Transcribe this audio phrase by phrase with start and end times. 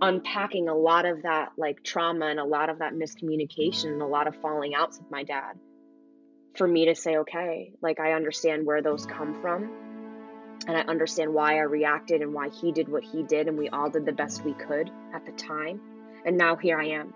[0.00, 4.06] unpacking a lot of that like trauma and a lot of that miscommunication and a
[4.06, 5.54] lot of falling outs with my dad
[6.56, 9.70] for me to say okay like i understand where those come from
[10.66, 13.68] and i understand why i reacted and why he did what he did and we
[13.70, 15.80] all did the best we could at the time
[16.26, 17.14] and now here i am.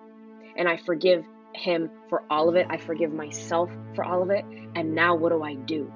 [0.57, 2.67] And i forgive him for all of it.
[2.71, 4.45] I forgive myself for all of it.
[4.77, 5.93] And now what do i do?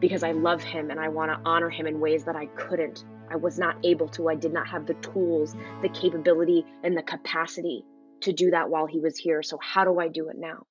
[0.00, 3.04] Because i love him and i want to honor him in ways that i couldn't
[3.30, 4.28] I was not able to.
[4.28, 7.84] I did not have the tools, the capability, and the capacity
[8.20, 9.42] to do that while he was here.
[9.42, 10.66] So, how do I do it now?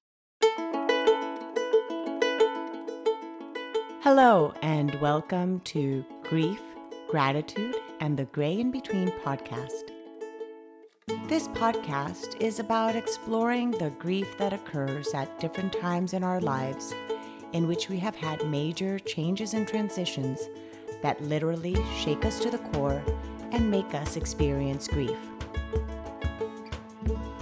[4.02, 6.62] Hello, and welcome to Grief,
[7.10, 9.90] Gratitude, and the Gray in Between podcast.
[11.28, 16.94] This podcast is about exploring the grief that occurs at different times in our lives
[17.54, 20.50] in which we have had major changes and transitions
[21.04, 23.04] that literally shake us to the core
[23.52, 25.18] and make us experience grief.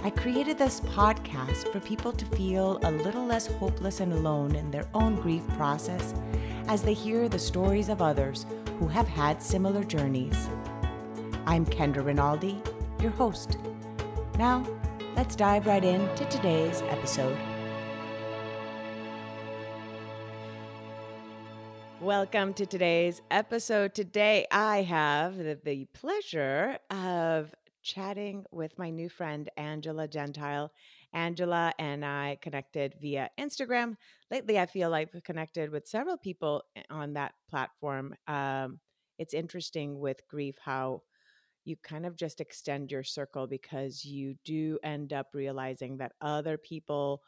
[0.04, 4.70] I created this podcast for people to feel a little less hopeless and alone in
[4.70, 6.12] their own grief process
[6.66, 8.44] as they hear the stories of others
[8.78, 10.48] who have had similar journeys.
[11.46, 12.60] I'm Kendra Rinaldi,
[13.00, 13.58] your host.
[14.38, 14.66] Now,
[15.14, 17.38] let's dive right into today's episode.
[22.02, 23.94] Welcome to today's episode.
[23.94, 30.72] Today, I have the, the, pleasure of chatting with my new friend, Angela Gentile.
[31.12, 33.94] Angela and I connected via Instagram.
[34.32, 38.16] Lately, I feel like I've connected with several people eh, on that platform.
[38.26, 38.80] Um,
[39.20, 41.02] it's interesting with grief how
[41.64, 46.58] you kind of just extend your circle because you do end up realizing that other
[46.58, 47.22] people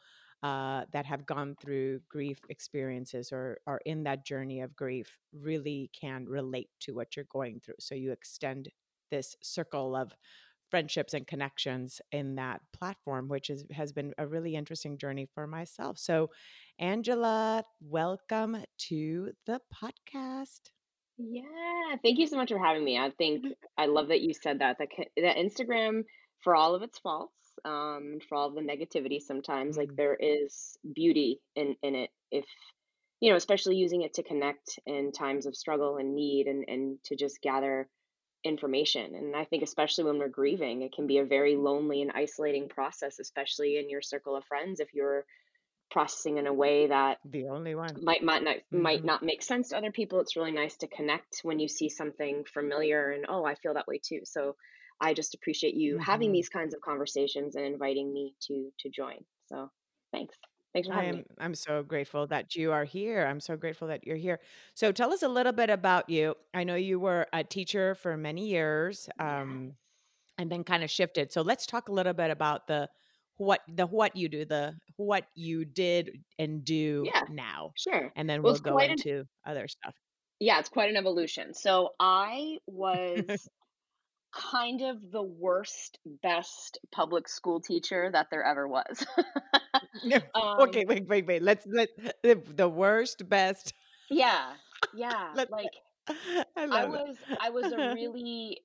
[0.45, 5.89] uh, that have gone through grief experiences or are in that journey of grief really
[5.99, 7.73] can relate to what you're going through.
[7.79, 8.69] So you extend
[9.09, 10.13] this circle of
[10.69, 15.47] friendships and connections in that platform, which is, has been a really interesting journey for
[15.47, 15.97] myself.
[15.97, 16.29] So,
[16.77, 18.57] Angela, welcome
[18.89, 20.61] to the podcast.
[21.17, 22.99] Yeah, thank you so much for having me.
[22.99, 23.45] I think
[23.79, 26.03] I love that you said that that, that Instagram,
[26.43, 27.33] for all of its faults,
[27.65, 29.95] um, for all the negativity sometimes like mm-hmm.
[29.95, 32.45] there is beauty in in it if
[33.19, 37.03] you know especially using it to connect in times of struggle and need and and
[37.03, 37.87] to just gather
[38.43, 39.15] information.
[39.15, 42.69] And i think especially when we're grieving it can be a very lonely and isolating
[42.69, 45.25] process especially in your circle of friends if you're
[45.91, 47.89] processing in a way that the only one.
[48.01, 48.81] might might not mm-hmm.
[48.81, 50.19] might not make sense to other people.
[50.19, 53.87] It's really nice to connect when you see something familiar and oh i feel that
[53.87, 54.21] way too.
[54.23, 54.55] So
[55.01, 56.03] I just appreciate you mm-hmm.
[56.03, 59.23] having these kinds of conversations and inviting me to to join.
[59.47, 59.69] So
[60.11, 60.35] thanks.
[60.73, 61.25] Thanks for having I am, me.
[61.39, 63.25] I'm so grateful that you are here.
[63.25, 64.41] I'm so grateful that you're here.
[64.73, 66.35] So tell us a little bit about you.
[66.53, 69.75] I know you were a teacher for many years, um,
[70.37, 71.31] and then kind of shifted.
[71.31, 72.89] So let's talk a little bit about the
[73.37, 77.71] what the what you do, the what you did and do yeah, now.
[77.77, 78.11] Sure.
[78.15, 79.95] And then well, we'll go into an, other stuff.
[80.39, 81.53] Yeah, it's quite an evolution.
[81.53, 83.47] So I was
[84.35, 89.05] kind of the worst, best public school teacher that there ever was.
[90.35, 91.41] um, okay, wait, wait, wait.
[91.41, 91.89] Let's let
[92.23, 93.73] the worst, best.
[94.09, 94.53] Yeah,
[94.93, 95.31] yeah.
[95.33, 95.69] Let, like
[96.09, 98.61] I, I was, I was a really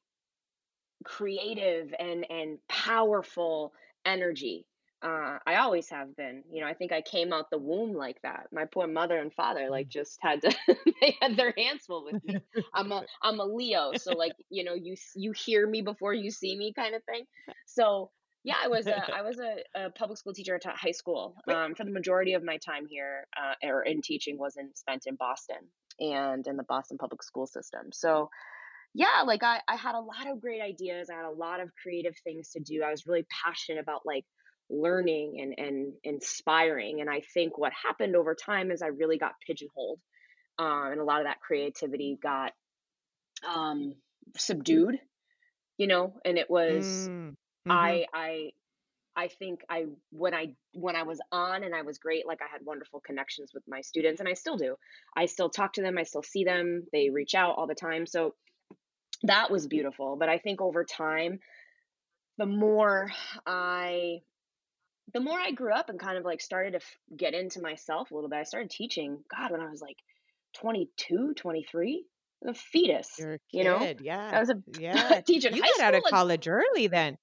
[1.04, 3.72] creative and and powerful
[4.04, 4.66] energy
[5.02, 6.42] uh, I always have been.
[6.52, 8.48] You know, I think I came out the womb like that.
[8.52, 9.90] My poor mother and father like mm.
[9.90, 10.54] just had to
[11.00, 12.40] they had their hands full with me.
[12.74, 16.30] I'm a I'm a Leo, so like, you know, you you hear me before you
[16.30, 17.24] see me kind of thing.
[17.66, 18.10] So,
[18.44, 21.34] yeah, I was a I was a, a public school teacher at high school.
[21.48, 25.16] Um, for the majority of my time here uh, or in teaching wasn't spent in
[25.16, 25.68] Boston
[25.98, 27.88] and in the Boston public school system.
[27.92, 28.28] So,
[28.92, 31.08] yeah, like I I had a lot of great ideas.
[31.08, 32.82] I had a lot of creative things to do.
[32.82, 34.26] I was really passionate about like
[34.70, 37.00] learning and and inspiring.
[37.00, 40.00] And I think what happened over time is I really got pigeonholed,
[40.58, 42.52] uh, and a lot of that creativity got
[43.48, 43.94] um,
[44.36, 44.98] subdued.
[45.76, 47.70] You know, and it was mm, mm-hmm.
[47.70, 48.50] I I
[49.16, 52.50] I think I when I when I was on and I was great, like I
[52.50, 54.76] had wonderful connections with my students, and I still do.
[55.16, 55.98] I still talk to them.
[55.98, 56.86] I still see them.
[56.92, 58.06] They reach out all the time.
[58.06, 58.34] So
[59.22, 60.16] that was beautiful.
[60.16, 61.40] But I think over time,
[62.38, 63.10] the more
[63.46, 64.20] I
[65.12, 68.10] the more I grew up and kind of like started to f- get into myself
[68.10, 69.96] a little bit, I started teaching, God, when I was like
[70.58, 72.04] 22, 23,
[72.46, 73.10] a fetus.
[73.18, 73.94] You're a kid, you know?
[74.00, 74.30] yeah.
[74.32, 75.20] I was a yeah.
[75.20, 75.50] teacher.
[75.50, 77.18] You got out of like, college early then.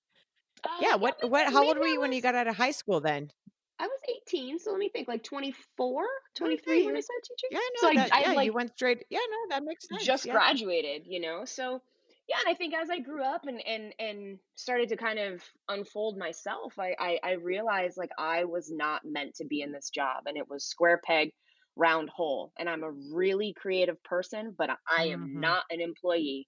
[0.63, 0.95] Uh, yeah.
[0.95, 1.17] What?
[1.29, 1.51] What?
[1.51, 3.29] How old were you was, when you got out of high school then?
[3.79, 6.05] I was 18, so let me think, like 24,
[6.35, 7.49] 23 when I started teaching.
[7.51, 9.05] Yeah, no, so that, I, yeah, like, you went straight.
[9.11, 10.03] Yeah, no, that makes sense.
[10.03, 10.33] Just yeah.
[10.33, 11.45] graduated, you know.
[11.45, 11.83] So
[12.27, 15.43] yeah, and I think as I grew up and and and started to kind of
[15.69, 19.89] unfold myself, I, I I realized like I was not meant to be in this
[19.89, 21.31] job, and it was square peg,
[21.75, 22.51] round hole.
[22.59, 25.39] And I'm a really creative person, but I am Mm-hmm.
[25.39, 26.47] not an employee.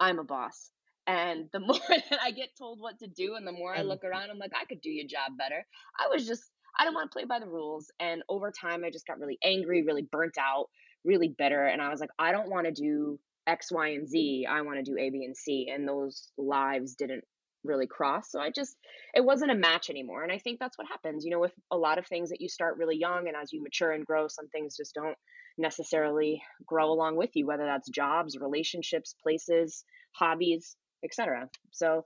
[0.00, 0.70] I'm a boss.
[1.06, 3.82] And the more that I get told what to do, and the more I I
[3.82, 5.66] look around, I'm like, I could do your job better.
[5.98, 7.90] I was just, I don't want to play by the rules.
[8.00, 10.68] And over time, I just got really angry, really burnt out,
[11.04, 11.64] really bitter.
[11.66, 14.46] And I was like, I don't want to do X, Y, and Z.
[14.48, 15.70] I want to do A, B, and C.
[15.72, 17.24] And those lives didn't
[17.64, 18.30] really cross.
[18.30, 18.76] So I just,
[19.14, 20.22] it wasn't a match anymore.
[20.22, 22.48] And I think that's what happens, you know, with a lot of things that you
[22.48, 23.28] start really young.
[23.28, 25.16] And as you mature and grow, some things just don't
[25.58, 31.48] necessarily grow along with you, whether that's jobs, relationships, places, hobbies, etc.
[31.70, 32.04] So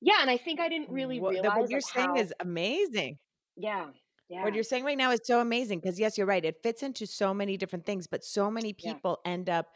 [0.00, 2.32] yeah, and I think I didn't really what, realize what you're like saying how is
[2.40, 3.18] amazing.
[3.56, 3.86] yeah,
[4.30, 6.44] yeah, What you're saying right now is so amazing because yes, you're right.
[6.44, 9.66] It fits into so many different things, but so many yeah, people end up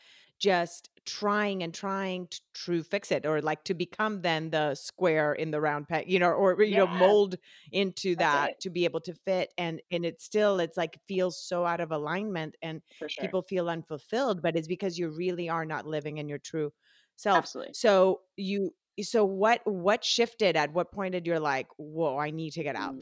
[0.45, 5.33] just trying and trying to, to fix it or like to become then the square
[5.33, 7.37] in the round peg, you know, or you know, mold
[7.73, 9.55] into That's that it to be able to fit.
[9.57, 13.09] And and it's still it's like feels so out of alignment and sure.
[13.21, 16.73] people feel unfulfilled, but it's because you really are not living in your true
[17.17, 17.39] self.
[17.39, 17.73] Absolutely.
[17.73, 22.51] So you so what what shifted at what point did you're like, whoa, I need
[22.53, 22.97] to get out?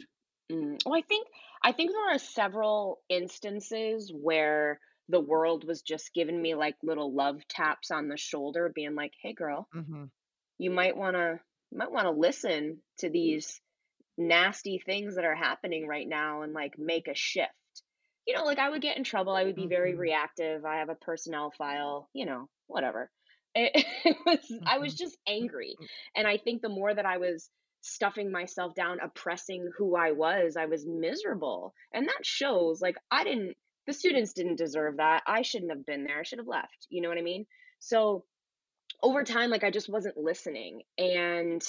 [0.50, 0.78] Mm, mm.
[0.86, 1.26] Well, I think
[1.64, 7.14] I think there are several instances where the world was just giving me like little
[7.14, 10.04] love taps on the shoulder, being like, "Hey, girl, hmm
[10.58, 11.40] you might wanna
[11.72, 13.60] might wanna listen to these
[14.18, 17.52] nasty things that are happening right now and like make a shift."
[18.26, 19.34] You know, like I would get in trouble.
[19.34, 20.64] I would be very hmm reactive.
[20.64, 22.08] I have a personnel file.
[22.12, 23.10] You know, whatever.
[23.54, 25.78] It, it was I was hmm just angry,
[26.16, 27.50] and I think the more that I was
[27.82, 31.74] stuffing myself down, oppressing who I was, I was miserable.
[31.92, 35.22] And that shows like I didn't, the students didn't deserve that.
[35.26, 36.20] I shouldn't have been there.
[36.20, 36.86] I should have left.
[36.88, 37.46] You know what I mean?
[37.80, 38.24] So
[39.02, 41.62] over time, like I just wasn't listening and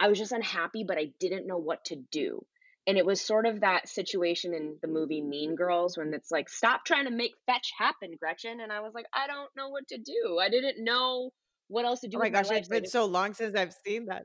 [0.00, 2.44] I was just unhappy, but I didn't know what to do.
[2.86, 6.48] And it was sort of that situation in the movie Mean Girls when it's like,
[6.48, 8.60] stop trying to make fetch happen, Gretchen.
[8.60, 10.38] And I was like, I don't know what to do.
[10.40, 11.30] I didn't know
[11.68, 14.24] what else to do Oh my gosh, it's been so long since I've seen that.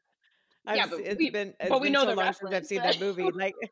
[0.67, 2.53] I've yeah, but it's we, been it's but we been know so the long since
[2.53, 3.23] I've seen that movie.
[3.31, 3.55] Like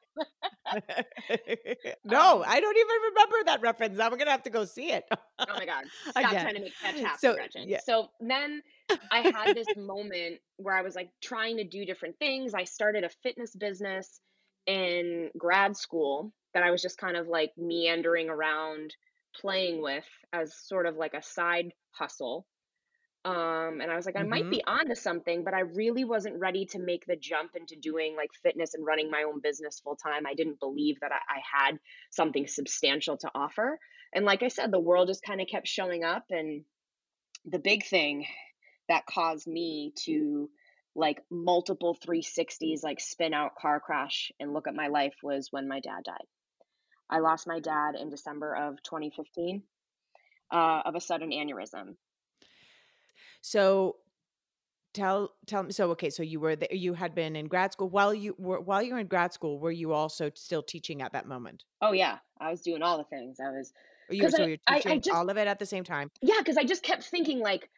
[2.06, 4.00] No, um, I don't even remember that reference.
[4.00, 5.86] I'm gonna have to go see it Oh my God.
[6.10, 6.42] Stop again.
[6.44, 7.70] trying to make fetch happen, So Gretchen.
[7.70, 7.80] yeah.
[7.84, 8.62] So then
[9.12, 12.54] I had this moment where I was like trying to do different things.
[12.54, 14.20] I started a fitness business
[14.68, 18.96] in grad school that I was just kind of like meandering around
[19.40, 22.46] playing with as sort of like a side hustle.
[23.26, 26.40] Um, and I was like, I might hmm be onto something, but I really wasn't
[26.40, 29.96] ready to make the jump into doing like fitness and running my own business full
[29.96, 30.26] time.
[30.28, 31.80] I didn't believe that I, I had
[32.12, 33.80] something substantial to offer.
[34.14, 36.26] And like I said, the world just kind of kept showing up.
[36.32, 36.66] And
[37.46, 38.26] the big thing
[38.90, 40.50] that caused me to
[40.96, 45.68] like multiple 360s, like spin out car crash and look at my life was when
[45.68, 46.28] my dad died.
[47.10, 49.64] I lost my dad in December of 2015
[50.52, 51.96] uh, of a sudden aneurysm.
[53.44, 53.98] So
[54.94, 55.72] tell tell me.
[55.74, 58.62] So okay, so you were the, you had been in grad school while you were
[58.62, 59.60] while you were in grad school.
[59.60, 61.66] Were you also still teaching at that moment?
[61.82, 63.40] Oh yeah, I was doing all the things.
[63.40, 63.74] I was
[64.10, 65.84] you were so I, you're I I teaching just all of it at the same
[65.84, 66.10] time.
[66.22, 67.70] yeah, because I just kept thinking like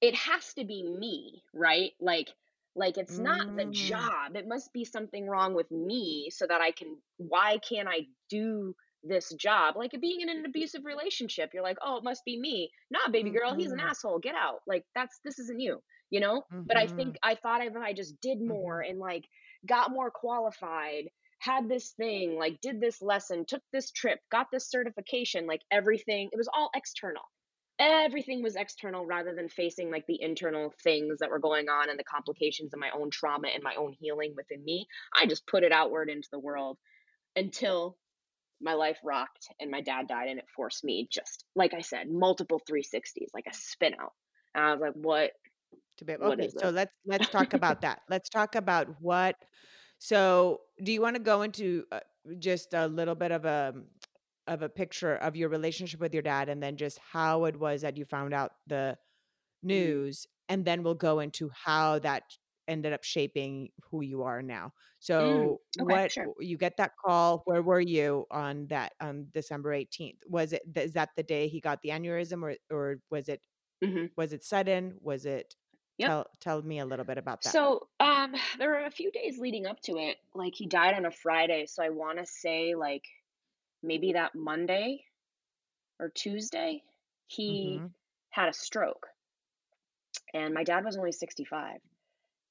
[0.00, 1.92] it has to be me, right?
[2.00, 2.30] Like
[2.74, 4.36] like it's not the Mm, job.
[4.36, 8.74] It must be something wrong with me so that I can why can't I do
[9.02, 9.76] this job?
[9.76, 10.46] Like being in an mm-hmm.
[10.46, 13.86] abusive relationship, you're like, "Oh, it must be me." Nah, baby girl, he's an hmm
[13.86, 14.18] asshole.
[14.18, 14.60] Get out.
[14.66, 16.42] Like that's this isn't you, you know?
[16.50, 17.30] But I think mm-hmm.
[17.30, 18.48] I thought if I just did mm-hmm.
[18.48, 19.24] more and like
[19.66, 21.04] got more qualified,
[21.38, 26.28] had this thing, like did this lesson, took this trip, got this certification, like everything,
[26.32, 27.22] it was all external
[27.78, 31.98] everything was external rather than facing like the internal things that were going on and
[31.98, 34.86] the complications of my own trauma and my own healing within me.
[35.16, 36.76] I just put it outward into the world
[37.36, 37.96] until
[38.60, 42.10] my life rocked and my dad died and it forced me just like I said,
[42.10, 44.12] multiple 360s, like a spin out.
[44.54, 45.32] And I was like, what
[45.98, 46.48] To be okay.
[46.56, 48.02] So let's let's talk about that.
[48.08, 49.36] Let's talk about what.
[49.98, 52.00] So do you want to go into uh,
[52.38, 53.74] just a little bit of a
[54.46, 57.82] of a picture of your relationship with your dad, and then just how it was
[57.82, 58.96] that you found out the
[59.70, 62.22] Mm, news, and then we'll go into how that
[62.68, 64.72] ended up shaping who you are now.
[65.18, 66.30] mm, So okay, what sure.
[66.40, 70.20] you get that call, where were you on that on December 18th?
[70.28, 73.42] Was it is that the day he got the aneurysm or or was it
[73.82, 74.98] hmm was it sudden?
[75.00, 75.56] Was it
[75.98, 76.14] Yep.
[76.14, 77.58] tell tell me a little bit about that.
[77.58, 80.18] So, um, there were a few days leading up to it.
[80.34, 83.04] Like he died on a Friday, so I want to say like
[83.82, 85.06] maybe that Monday
[86.00, 86.84] or Tuesday,
[87.26, 87.94] he Mhm.
[88.30, 89.08] had a stroke.
[90.32, 91.82] And my dad was only 65.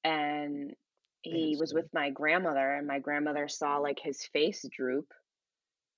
[0.08, 0.76] And
[1.24, 5.14] he was with my grandmother and my grandmother saw like his face droop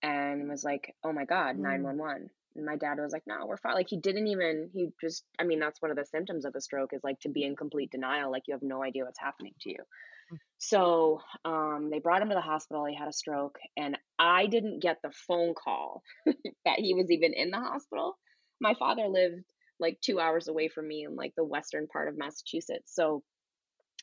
[0.01, 1.59] and was like, "Oh my god, Mm.
[1.59, 5.25] 911." And my dad was like, "No, we're fine." Like he didn't even he just
[5.39, 7.55] I mean, that's one of the symptoms of a stroke is like to be in
[7.55, 9.83] complete denial, like you have no idea what's happening to you.
[10.31, 10.39] Mm.
[10.59, 14.81] So, um they brought him to the hospital, he had a stroke, and I didn't
[14.81, 16.03] get the phone call
[16.65, 18.19] that he was even in the hospital.
[18.61, 19.43] My father lived
[19.79, 22.93] like 2 hours away from me in like the western part of Massachusetts.
[22.95, 23.23] So,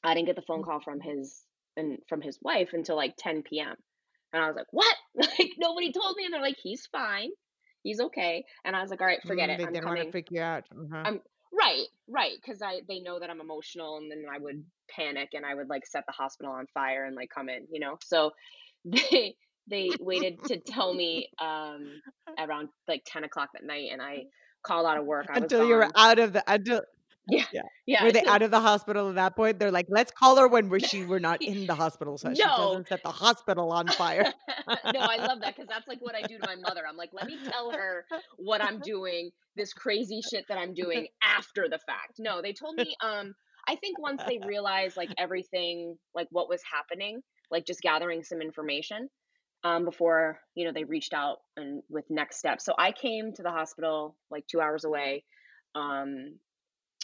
[0.04, 1.44] I didn't get the phone call from his
[1.76, 3.76] and from his wife until like 10 PM.
[4.32, 4.96] And I was like, "What?"
[5.38, 7.30] Like nobody told me and they're like, "He's fine.
[7.82, 9.58] He's okay." And I was like, "All right, forget Mm, it.
[9.58, 10.64] they I'm didn't wanna coming." freak you out.
[10.72, 11.04] Uh-huh.
[11.04, 11.20] I'm
[11.52, 15.44] right, right, because I they know that I'm emotional and then I would panic and
[15.46, 17.98] I would like set the hospital on fire and like come in, you know?
[18.04, 18.32] So
[18.84, 19.36] they
[19.68, 22.00] they waited to tell me um
[22.38, 24.24] around like 10 o'clock at night and I
[24.62, 25.26] called out of work.
[25.34, 26.82] Until you were out of the until
[27.28, 27.62] Yeah, yeah.
[27.87, 29.59] yeah, Were they out of the hospital at that point?
[29.59, 32.42] They're like, "Let's call her when we're she we're not in the hospital so she
[32.45, 32.54] No.
[32.56, 34.33] doesn't set the hospital on fire."
[34.92, 36.83] No, I love that because that's like what I do to my mother.
[36.88, 38.04] I'm like, "Let me tell her
[38.37, 42.75] what I'm doing, this crazy shit that I'm doing after the fact." No, they told
[42.76, 43.35] me um
[43.68, 48.40] I think once they realized like everything, like what was happening, like just gathering some
[48.40, 49.09] information
[49.64, 52.64] um before, you know, they reached out and with next steps.
[52.64, 55.25] So I came to the hospital like 2 hours away
[55.75, 56.38] um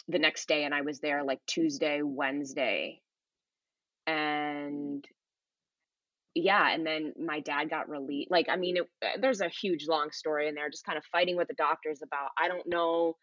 [0.07, 3.01] the next day and I was there like Tuesday, Wednesday.
[4.07, 5.05] And
[6.35, 8.31] yeah, and then my dad got released.
[8.31, 11.05] Like, I mean, it, uh, there's a huge long story in there, just kind of
[11.11, 13.15] fighting with the doctors about, I don't know.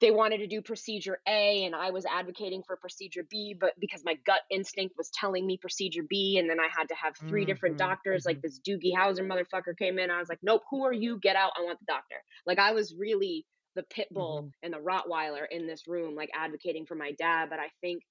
[0.00, 4.02] They wanted to do procedure A, and I was advocating for procedure B, but because
[4.04, 7.44] my gut instinct was telling me procedure B, and then I had to have three
[7.46, 8.42] different Mhm, doctors, like mhm.
[8.42, 10.10] this Doogie Howser motherfucker came in.
[10.10, 11.18] I was like, nope, who are you?
[11.20, 11.52] Get out.
[11.56, 12.16] I want the doctor.
[12.46, 14.52] Like, I was really the pit bull Mhm.
[14.62, 17.48] and the Rottweiler in this room, like advocating for my dad.
[17.50, 18.02] But I think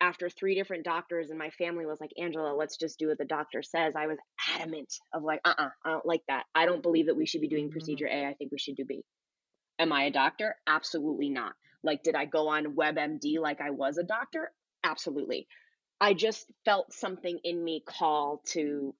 [0.00, 3.24] after three different doctors and my family was like, Angela, let's just do what the
[3.24, 3.94] doctor says.
[3.96, 6.46] I was adamant of like, uh uh I don't like that.
[6.54, 8.26] I don't believe that we should be doing procedure A.
[8.26, 9.04] I think we should do B.
[9.78, 10.56] Am I a doctor?
[10.66, 11.54] Absolutely not.
[11.82, 14.52] Like, did I go on WebMD like I was a doctor?
[14.84, 15.46] Absolutely.
[16.00, 18.94] I just felt something in me call to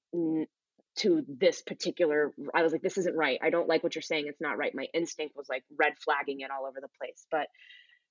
[1.00, 3.38] to this particular I was like this isn't right.
[3.42, 4.26] I don't like what you're saying.
[4.26, 4.75] It's not right.
[4.75, 7.26] My instinct was like red flagging it all over the place.
[7.30, 7.47] But,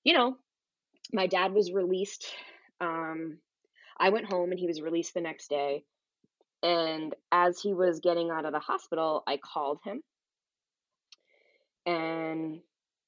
[0.04, 0.38] you know,
[1.14, 2.28] my dad was released
[2.82, 3.40] um
[4.00, 5.84] I went home and he was released the next day.
[6.64, 10.02] And as he was getting out of the hospital, I called him
[11.86, 12.60] and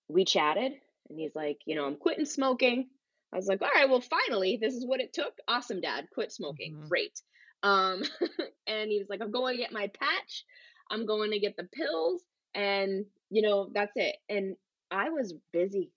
[0.08, 0.74] we chatted
[1.10, 2.88] and he's like, you know, I'm quitting smoking.
[3.34, 5.34] I was like, all right, well, finally, this is what it took.
[5.48, 6.08] Awesome, dad.
[6.14, 6.76] Quit smoking.
[6.76, 6.90] Mhm.
[6.90, 7.22] Great.
[7.64, 8.04] Um,
[8.68, 10.46] and he was like, I'm going to get my patch.
[10.90, 12.24] I'm going to get the pills.
[12.54, 14.16] And, you know, that's it.
[14.30, 14.56] And
[14.90, 15.92] I was busy.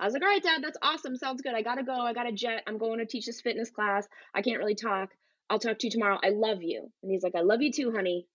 [0.00, 1.16] I was like, all right, dad, that's awesome.
[1.16, 1.54] Sounds good.
[1.54, 1.92] I got to go.
[1.92, 2.62] I got a jet.
[2.66, 4.08] I'm going to teach this fitness class.
[4.34, 5.10] I can't really talk.
[5.48, 6.18] I'll talk to you tomorrow.
[6.24, 6.90] I love you.
[7.02, 8.26] And he's like, I love you too, honey.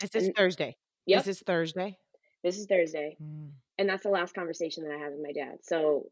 [0.00, 0.76] This is And Thursday.
[1.06, 1.98] yep, This is Thursday?
[2.42, 3.16] this is Thursday.
[3.22, 3.50] Mm.
[3.78, 5.58] And that's the last conversation that I had with my dad.
[5.62, 6.06] So,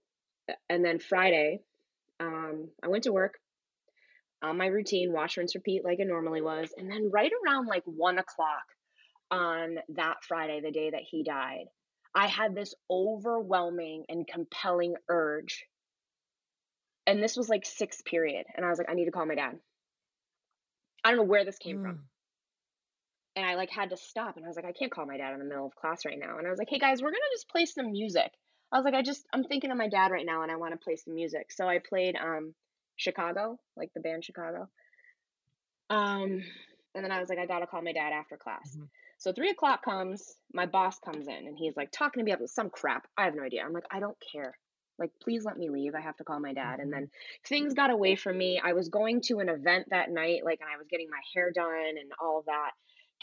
[0.68, 1.60] and then Friday,
[2.20, 3.38] um, I went to work
[4.42, 6.72] on my routine, wash, rinse, repeat like it normally was.
[6.76, 8.64] And then right around like one o'clock
[9.30, 11.66] on that Friday, the day that he died,
[12.14, 15.64] I had this overwhelming and compelling urge.
[17.06, 18.46] And this was like sixth period.
[18.54, 19.58] And I was like, I need to call my dad.
[21.04, 21.94] I don't know where this came from.
[21.94, 22.00] Mm.
[23.34, 25.32] And I like had to stop and I was like, I can't call my dad
[25.32, 26.38] in the middle of class right now.
[26.38, 28.30] And I was like, hey guys, we're gonna just play some music.
[28.70, 30.72] I was like, I just I'm thinking of my dad right now and I want
[30.72, 31.50] to play some music.
[31.50, 32.54] So I played um
[33.02, 34.68] Chicago, like the band Chicago.
[35.90, 36.42] Um
[36.94, 38.76] and then I was like, I gotta call my dad after class.
[38.76, 38.88] Mhm.
[39.18, 42.48] So three o'clock comes, my boss comes in and he's like talking to me about
[42.48, 43.06] some crap.
[43.16, 43.62] I have no idea.
[43.62, 44.58] I'm like, I don't care.
[44.98, 45.94] Like, please let me leave.
[45.94, 46.80] I have to call my dad.
[46.80, 46.94] And Mhm.
[46.94, 47.10] then
[47.46, 48.60] things got away from me.
[48.60, 51.50] I was going to an event that night, like, and I was getting my hair
[51.50, 52.72] done and all of that.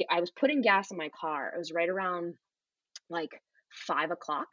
[0.10, 1.52] I was putting gas in my car.
[1.54, 2.38] It was right around
[3.10, 4.48] like five o'clock.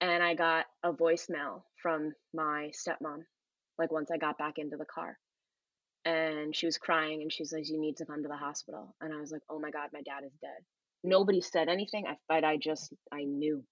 [0.00, 3.24] And I got a voicemail from my stepmom,
[3.82, 5.18] like, once I got back into the car.
[6.04, 8.94] And she was crying and she's like, You need to come to the hospital.
[9.00, 10.64] And I was like, Oh my God, my dad is dead.
[11.04, 12.06] Nobody said anything.
[12.06, 13.62] I but I just I knew.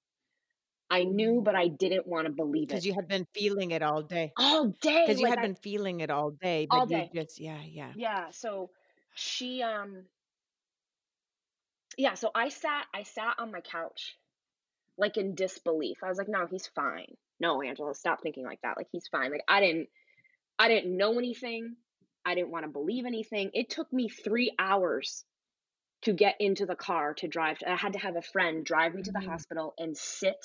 [0.91, 2.69] I knew, but I didn't want to believe it.
[2.69, 4.33] Because you had been feeling it all day.
[4.37, 5.05] All day.
[5.07, 7.11] Because you Like had I been feeling it all day, all but you day.
[7.15, 7.93] just yeah, yeah.
[7.97, 8.31] Yeah.
[8.31, 8.71] So
[9.15, 10.05] she um
[11.99, 14.17] yeah, so I sat I sat on my couch
[14.99, 15.99] like in disbelief.
[16.03, 17.17] I was like, no, he's fine.
[17.41, 18.77] No, Angela, stop thinking like that.
[18.77, 19.31] Like he's fine.
[19.31, 19.89] Like I didn't
[20.61, 21.77] I didn't know anything.
[22.25, 23.51] I didn't want to believe anything.
[23.55, 25.25] It took me 3 hours
[26.03, 27.59] to get into the car to drive.
[27.67, 29.23] I had to have a friend drive me to the Mm.
[29.23, 30.39] hospital and sit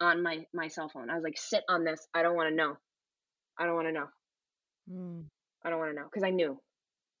[0.00, 1.10] on my my cell phone.
[1.10, 2.06] I was like, sit on this.
[2.14, 2.78] I don't want to know.
[3.58, 4.08] I don't want to know.
[4.88, 5.30] Mm.
[5.64, 6.60] I don't want to know because I knew.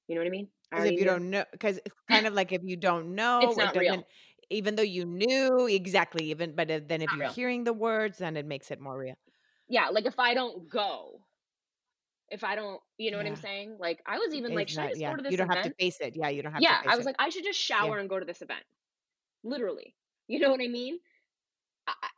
[0.08, 0.50] You know what I mean?
[0.70, 1.06] Because if you knew.
[1.06, 4.06] don't know, because it's kind of like if you don't It's know, it not real.
[4.50, 7.36] even though you knew exactly, even, but if- then if Not you're real.
[7.36, 9.16] hearing the words, then it makes it more real.
[9.68, 11.19] Yeah, like if I don't go,
[12.30, 13.76] if I don't, you know what I'm saying?
[13.78, 15.10] Like I was even like, It's should I just yeah.
[15.10, 16.14] go to this You don't have to face it.
[16.16, 17.06] Yeah, you don't have Yeah, to face I was it.
[17.06, 17.66] like, I should just Yeah.
[17.66, 18.64] shower and go to this event.
[19.44, 19.94] Literally.
[20.28, 21.00] You know what I mean?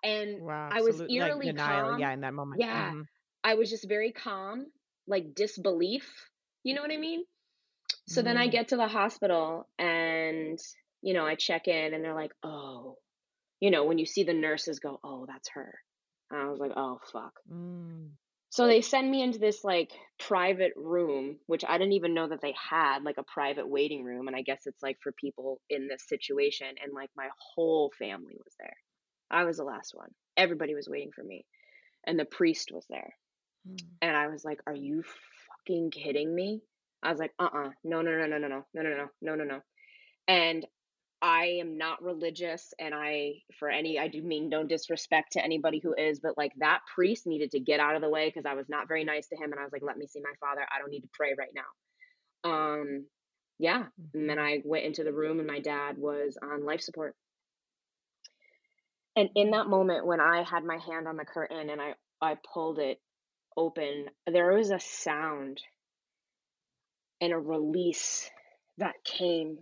[0.03, 1.91] And Wow, I was absolute like eerily denial.
[1.91, 1.99] calm.
[1.99, 2.61] Yeah, in that moment.
[2.61, 3.07] Yeah, Mhm.
[3.45, 4.73] I was just very calm,
[5.07, 6.31] like disbelief.
[6.65, 7.25] You know what I mean?
[8.09, 8.53] So then I Mm.
[8.53, 10.59] get to the hospital and,
[11.03, 12.99] you know, I check in and they're like, oh,
[13.61, 15.81] you know, when you see the nurses go, oh, that's her.
[16.31, 17.35] And I was like, oh, fuck.
[17.49, 18.17] Mm.
[18.53, 22.43] So they send me into this like private room, which I didn't even know that
[22.43, 24.27] they had like a private waiting room.
[24.29, 26.67] And I guess it's like for people in this situation.
[26.67, 28.77] And like my whole family was there.
[29.31, 30.11] I was the last one.
[30.37, 31.47] Everybody was waiting for me.
[32.07, 33.15] And the priest was there.
[33.67, 33.79] Mm.
[34.03, 35.03] And I was like, are you
[35.67, 36.61] fucking kidding me?
[37.03, 39.35] I was like, uh uh no, no, no, no, no, no, no, no, no, no,
[39.35, 39.61] no, no.
[40.29, 40.67] And
[41.23, 45.79] I am not religious, and I, for any, I do mean no disrespect to anybody
[45.81, 48.55] who is, but like that priest needed to get out of the way because I
[48.55, 50.63] was not very nice to him, and I was like, let me see my father.
[50.75, 52.51] I don't need to pray right now.
[52.51, 53.07] Um,
[53.59, 53.87] yeah.
[54.15, 54.45] And then Mhm.
[54.45, 57.17] I went into the room, and my dad was on life support.
[59.17, 62.37] And in that moment, when I had my hand on the curtain and I, I
[62.53, 63.01] pulled it
[63.57, 65.63] open, there was a sound
[67.21, 68.31] and a release
[68.79, 69.59] that came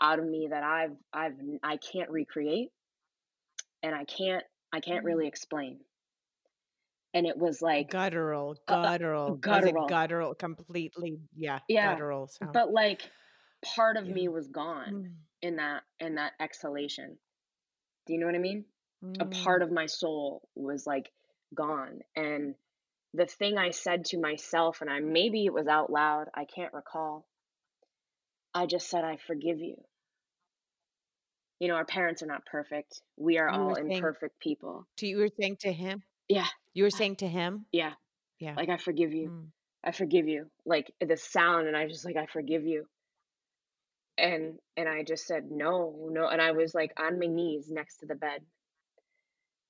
[0.00, 2.70] out of me that I've I've I can't recreate
[3.84, 5.04] and I can't I can't Mm.
[5.04, 5.84] really explain.
[7.14, 9.36] And it was like Guttural, uh, uh, guttural.
[9.36, 9.86] Guttural.
[9.86, 10.34] guttural?
[10.34, 12.52] Completely, yeah, Yeah, guttural sound.
[12.52, 13.10] but like
[13.64, 14.10] part of Yeah.
[14.10, 15.24] me was gone Mm.
[15.42, 17.18] in that in that exhalation.
[18.06, 18.66] Do you know what I mean?
[19.20, 19.64] A part Mm.
[19.64, 21.12] of my soul was like
[21.54, 22.56] gone and
[23.14, 26.74] the thing I said to myself and I maybe it was out loud, I can't
[26.74, 27.26] recall.
[28.54, 29.76] I just said I forgive you.
[31.58, 33.00] You know, our parents are not perfect.
[33.16, 34.86] We are You all saying imperfect people.
[34.98, 36.02] to you were saying to him?
[36.28, 36.46] Yeah.
[36.72, 37.66] You were saying to him?
[37.72, 37.92] Yeah.
[38.38, 38.54] Yeah.
[38.56, 39.28] Like I forgive you.
[39.28, 39.46] Mm.
[39.84, 40.46] I forgive you.
[40.64, 42.86] Like the sound and I just like I forgive you.
[44.16, 47.98] And and I just said no, no and I was like on my knees next
[47.98, 48.40] to the bed.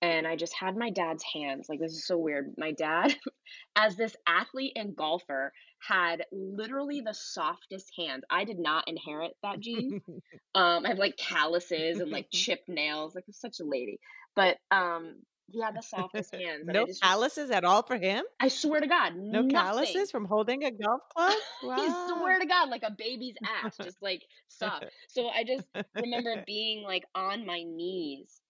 [0.05, 1.67] And I just had my dad's hands.
[1.69, 2.55] Like this is so weird.
[2.59, 3.15] My dad
[3.77, 8.25] as this athlete and golfer had literally the softest hands.
[8.31, 9.95] I did not inherit that gene.
[10.55, 13.15] Um I have like calluses and like chipped nails.
[13.15, 13.99] Like I'm such a lady.
[14.37, 18.25] But um he had the softest hands no just calluses at all for him?
[18.41, 19.49] I swear to God, No nothing.
[19.51, 21.43] calluses from holding a golf club?
[21.77, 21.95] I Wow.
[22.07, 24.87] swear to God, like a baby's ass, just like soft.
[25.09, 28.41] So I just remember being like on my knees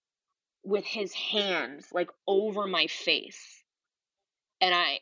[0.65, 3.63] with his hands like over my face.
[4.61, 5.01] And I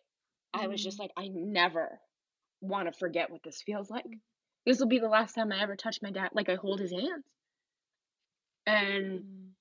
[0.55, 1.01] I was just Mm.
[1.01, 2.01] like, I never
[2.61, 4.07] want to forget what this feels like.
[4.67, 6.31] This will be the last time I ever touch my dad.
[6.35, 7.25] Like I hold his hands.
[8.67, 9.53] And Mm.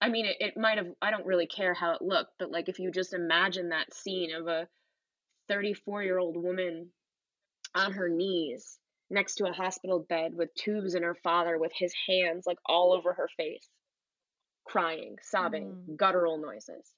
[0.00, 2.68] I mean, it, it might have, I don't really care how it looked, but like
[2.68, 4.68] if you just imagine that scene of a
[5.48, 6.92] 34 year old woman
[7.74, 8.78] on her knees
[9.10, 12.92] next to a hospital bed with tubes in her father with his hands like all
[12.92, 13.68] over her face,
[14.64, 15.96] crying, sobbing, Mm.
[15.96, 16.94] guttural noises,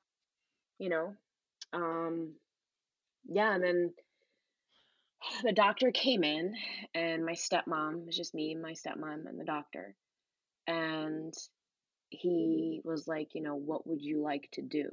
[0.79, 1.16] you know?
[1.72, 2.35] Um,
[3.27, 3.94] yeah, and then
[5.44, 6.55] the doctor came in,
[6.94, 9.94] and my stepmom, it was just me, my stepmom, and the doctor.
[10.66, 11.35] And
[12.11, 14.90] he was like, you know, what would you like to do?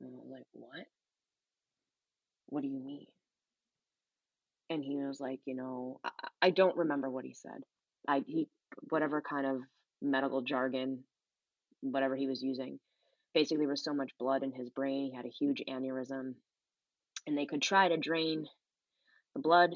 [0.00, 0.86] And I was like, what?
[2.46, 3.06] What do you mean?
[4.70, 7.62] And he was like, you know, I, I I don't remember what he said.
[8.08, 8.48] I he
[8.88, 9.60] whatever kind of
[10.00, 11.04] medical jargon,
[11.80, 12.78] whatever he was using.
[13.34, 15.10] Basically, there was so much blood in his brain.
[15.10, 16.34] He had a huge aneurysm,
[17.26, 18.46] and they could try to drain
[19.34, 19.70] the blood.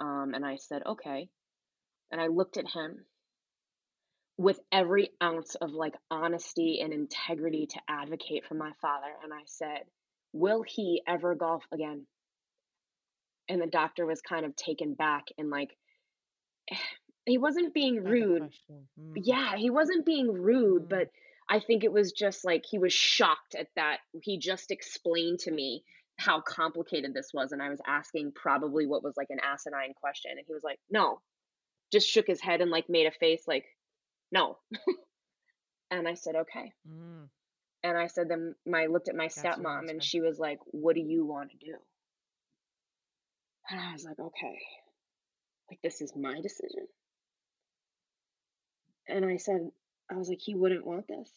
[0.00, 1.28] Um, and I said, okay.
[2.10, 3.04] And I looked at him
[4.38, 9.06] with every ounce of like honesty and integrity to advocate for my father.
[9.24, 9.82] And I said,
[10.32, 12.06] will he ever golf again?
[13.48, 15.70] And the doctor was kind of taken back and like,
[17.24, 18.50] he wasn't being rude.
[18.70, 19.14] Mm.
[19.16, 20.88] Yeah, he wasn't being rude, Mm.
[20.88, 21.08] but
[21.48, 23.98] I think it was just like he was shocked at that.
[24.22, 25.84] He just explained to me
[26.18, 27.52] how complicated this was.
[27.52, 30.32] And I was asking probably what was like an asinine question.
[30.32, 31.20] And he was like, no,
[31.92, 33.64] just shook his head and like made a face like,
[34.32, 34.58] no.
[35.90, 36.72] and I said, okay.
[36.88, 37.28] Mm.
[37.84, 40.96] And I said, then my looked at my That's stepmom and she was like, what
[40.96, 41.74] do you want to do?
[43.70, 44.58] And I was like, okay,
[45.70, 46.86] like this is my decision.
[49.08, 49.70] And I said,
[50.10, 51.30] I was like, he wouldn't want this.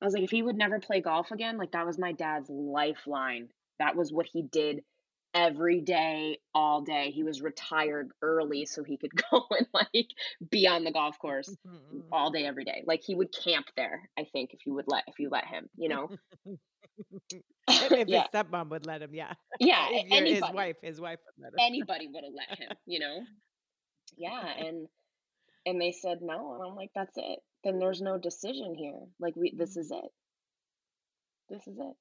[0.00, 2.48] I was like, if he would never play golf again, like that was my dad's
[2.50, 3.48] lifeline.
[3.78, 4.82] That was what he did
[5.34, 7.10] every day, all day.
[7.10, 10.06] He was retired early so he could go and like
[10.50, 12.02] be on the golf course Mhm.
[12.12, 12.84] all day, every day.
[12.86, 15.68] Like he would camp there, I think, if you would let if you let him,
[15.76, 16.10] you know?
[17.66, 19.32] If if his stepmom would let him, yeah.
[19.58, 19.88] Yeah.
[19.90, 21.58] If a- his wife, his wife would let him.
[21.60, 23.20] Anybody would have let him, you know?
[24.16, 24.46] Yeah.
[24.58, 24.86] And
[25.66, 26.54] and they said no.
[26.54, 27.40] And I'm like, that's it.
[27.64, 29.00] Then there's no decision here.
[29.18, 30.12] Like we this is it.
[31.48, 31.96] This is it.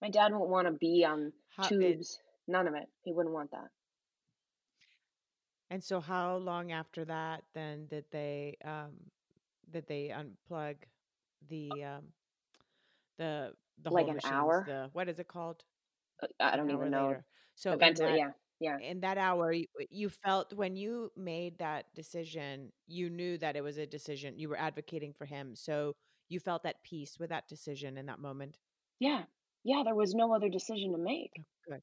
[0.00, 2.20] My dad won't want to be on How it, tubes.
[2.46, 2.88] None of it.
[3.02, 3.70] He wouldn't want that.
[5.70, 8.92] and so how long after that then did they um
[9.70, 10.76] did they unplug
[11.48, 12.04] the um
[13.18, 14.64] the the Like whole an machines, hour.
[14.66, 15.62] the what is it called?
[16.22, 17.08] Uh, I don't even know.
[17.08, 17.24] later.
[17.54, 18.12] So ventilator.
[18.12, 18.30] that Yeah.
[18.60, 18.78] Yeah.
[18.78, 23.62] in that hour you, you felt when you made that decision, you knew that it
[23.62, 24.38] was a decision.
[24.38, 25.54] You were advocating for him.
[25.56, 25.94] So
[26.28, 28.58] you felt at peace with that decision in that moment.
[29.00, 29.24] Yeah.
[29.64, 29.82] Yeah.
[29.84, 31.32] There was no other decision to make.
[31.38, 31.82] Oh, good.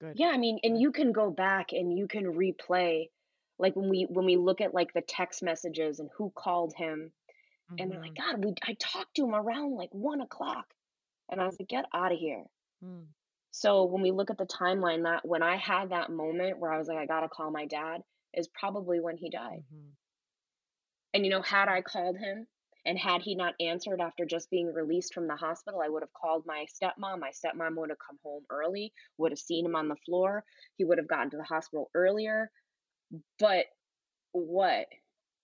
[0.00, 0.18] Good.
[0.18, 0.28] Yeah.
[0.28, 3.10] I mean, and you can go back and you can replay
[3.58, 7.12] like when we when we look at like the text messages and who called him
[7.78, 8.16] and they're like, Mhm.
[8.16, 10.66] God, we I talked to him around like one o'clock.
[11.30, 12.44] And I was like, get out of here.
[12.82, 13.06] Mm.
[13.60, 16.78] So when we look at the timeline, that when I had that moment where I
[16.78, 19.64] was like, I gotta call my dad, is probably when he died.
[19.70, 19.96] Mhm.
[21.14, 22.46] And you know, had I called him
[22.86, 26.12] and had he not answered after just being released from the hospital, I would have
[26.12, 27.18] called my stepmom.
[27.20, 30.44] My stepmom would have come home early, would have seen him on the floor.
[30.76, 32.50] He would have gotten to the hospital earlier.
[33.38, 33.66] But
[34.32, 34.88] what?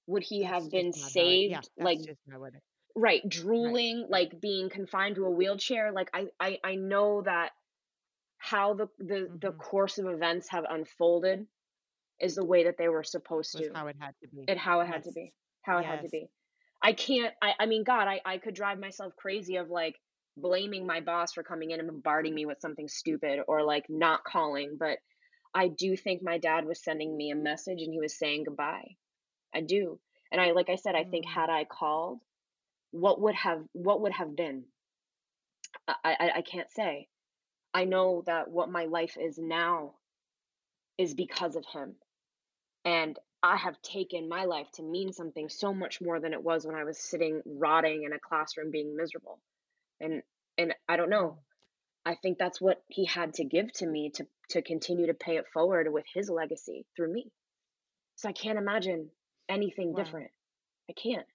[0.07, 2.55] Would he That's have been just not how it, yeah, saved like just not what
[2.55, 2.63] it,
[2.97, 3.23] right,
[3.61, 3.81] right.
[3.83, 4.11] drooling, Right.
[4.11, 5.93] like being confined to a wheelchair?
[5.93, 7.53] Like I I, I know that
[8.51, 11.47] how the, the the hmm course of events have unfolded
[12.21, 14.45] is the way that they were supposed to how it had to be.
[14.49, 16.29] and how it had to be how it had to be.
[16.83, 19.97] I can't i, I mean god I, I could drive myself crazy of like
[20.37, 24.25] blaming my boss for coming in and bombarding me with something stupid or like not
[24.25, 24.99] calling but
[25.55, 28.97] i do think my dad was sending me a message and he was saying goodbye.
[29.55, 30.01] I do
[30.33, 31.35] and i like i said i think Mm.
[31.35, 32.21] had i called
[32.91, 34.65] what would have what would have been?
[35.89, 37.09] I i, I can't say
[37.75, 39.93] i know that what my life is now
[40.97, 41.97] is because of him
[42.85, 46.67] and I have taken my life to mean something so much more than it was
[46.67, 49.39] when I was sitting rotting in a classroom being miserable.
[50.01, 50.23] And
[50.57, 51.39] and I don't know.
[52.07, 55.37] I think that's what he had to give to me to to continue to pay
[55.37, 57.31] it forward with his legacy through me.
[58.17, 59.11] So I can't imagine
[59.49, 60.03] anything Wow.
[60.03, 60.31] different.
[60.89, 61.27] I can't.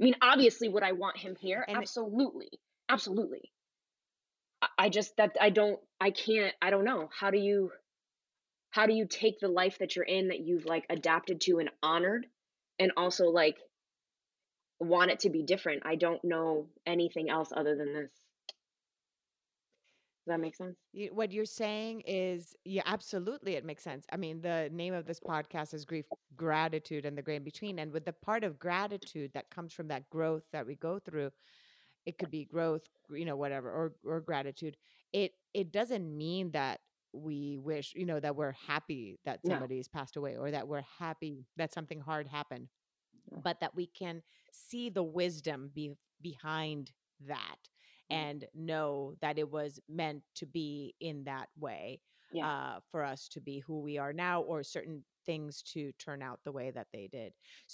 [0.00, 1.64] I mean, obviously would I want him here?
[1.68, 2.50] And Absolutely.
[2.88, 3.52] Absolutely.
[4.78, 7.08] I, just that I don't I can't I don't know.
[7.18, 7.70] How do you
[8.70, 11.70] how do you take the life that you're in that you've like adapted to and
[11.82, 12.26] honored
[12.78, 13.56] and also like
[14.78, 18.10] want it to be different i don't know anything else other than this
[20.26, 20.76] does that make sense
[21.12, 24.04] what you're saying is, yeah, absolutely, it makes sense.
[24.12, 26.04] I mean, the name of this podcast is Grief,
[26.36, 27.78] Gratitude, and the Gray in Between.
[27.78, 31.30] And with the part of gratitude that comes from that growth that we go through,
[32.06, 34.76] it could be growth, you know, whatever, or or gratitude.
[35.12, 36.80] It it doesn't mean that
[37.12, 41.46] we wish, you know, that we're happy that somebody's passed away or that we're happy
[41.56, 42.68] that something hard happened,
[43.42, 46.92] but that we can see the wisdom be behind
[47.26, 47.56] that
[48.10, 48.28] Mm.
[48.28, 52.00] and know that it was meant to be in that way
[52.32, 56.22] yeah uh, for us to be who we are now or certain things to turn
[56.22, 57.32] out the way that they did.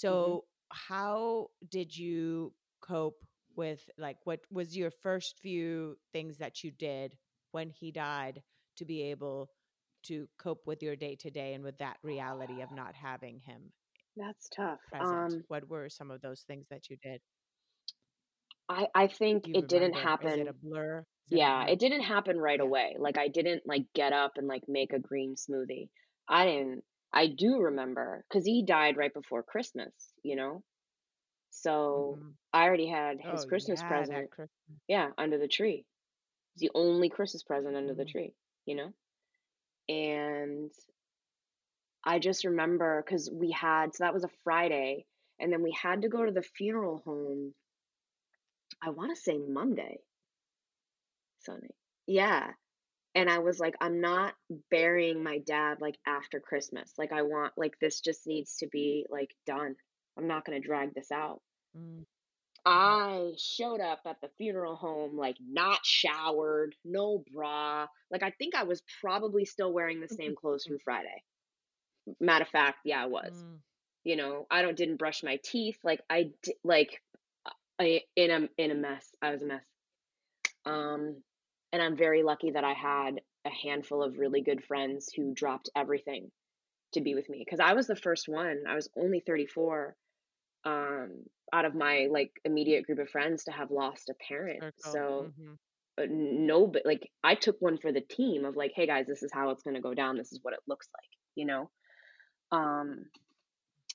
[0.09, 3.25] hmm So, how did you cope
[3.57, 7.17] with like what was your first few things that you did
[7.53, 8.43] when he died
[8.77, 9.51] to be able
[10.05, 13.73] to cope with your day to day and with that reality of not having him
[14.17, 15.33] that's tough present?
[15.33, 17.21] um What were some of those things that you did?
[18.69, 19.95] i i think it didn't?
[20.21, 21.05] Is it a happen blur?
[21.27, 21.67] Is it yeah blur?
[21.67, 22.69] it didn't happen right Yeah.
[22.69, 25.89] away like i didn't like get up and like make a green smoothie
[26.29, 29.93] i didn't i do remember because he died right before christmas
[30.23, 30.63] you know
[31.63, 34.81] so hmm i already had his Oh christmas yeah, present Christmas.
[34.89, 35.85] yeah under the tree
[36.55, 38.07] It's the only Christmas present under the Mm.
[38.07, 38.35] tree,
[38.67, 38.93] you know?
[39.89, 40.71] And
[42.05, 45.07] I just remember because we had, so that was a Friday,
[45.39, 47.55] and then we had to go to the funeral home,
[48.83, 50.01] I want to say Monday,
[51.39, 51.75] Sunday.
[52.07, 52.53] Yeah.
[53.15, 54.35] And I was like, I'm not
[54.71, 56.93] burying my dad like after Christmas.
[56.99, 59.77] Like, I want, like, this just needs to be like done.
[60.17, 61.41] I'm not going to drag this out.
[61.77, 62.05] Mm.
[62.65, 67.87] I showed up at the funeral home like not showered, no bra.
[68.11, 71.23] Like I think I was probably still wearing the same clothes from Friday.
[72.21, 73.33] Matter of fact, yeah, I was.
[73.33, 73.59] Mm.
[74.03, 75.79] You know, I don't didn't brush my teeth.
[75.85, 77.01] Like I di- like
[77.79, 79.07] I, in a in a mess.
[79.23, 79.65] I was a mess.
[80.65, 81.23] Um,
[81.73, 85.71] and I'm very lucky that I had a handful of really good friends who dropped
[85.77, 86.31] everything
[86.95, 88.65] to be with me because I was the first one.
[88.69, 89.95] I was only 34
[90.67, 91.13] um,
[91.53, 94.63] out of my like immediate group of friends to have lost a parent.
[94.63, 94.93] Circle.
[94.93, 95.55] So hmm
[95.99, 99.23] uh, no, but like I took one for the team of like, hey guys, this
[99.23, 100.17] is how it's gonna go down.
[100.17, 101.71] This is what it looks like, you know.
[102.53, 103.07] Um,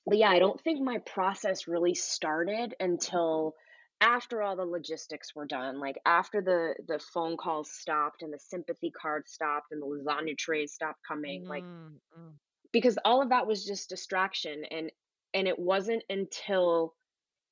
[0.06, 3.54] but yeah, I don't think my process really started until
[4.00, 8.38] after all the logistics were done, like after the the phone calls stopped and the
[8.38, 12.32] sympathy cards stopped and the lasagna trays stopped coming, like mm mm.
[12.72, 14.90] because all of that was just distraction and
[15.34, 16.94] and it wasn't until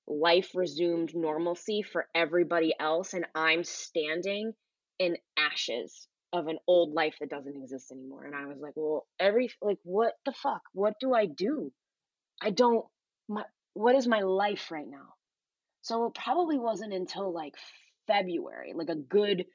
[0.07, 4.53] life resumed normalcy for everybody else and I'm standing
[4.99, 9.07] in ashes of an old life that doesn't exist anymore and I was like, well,
[9.19, 10.63] every like what the fuck?
[10.73, 11.73] What do I do?
[12.41, 12.85] I don't
[13.29, 15.15] my what is my life right now?
[15.83, 17.55] So it probably wasn't until like
[18.07, 19.47] February, like a good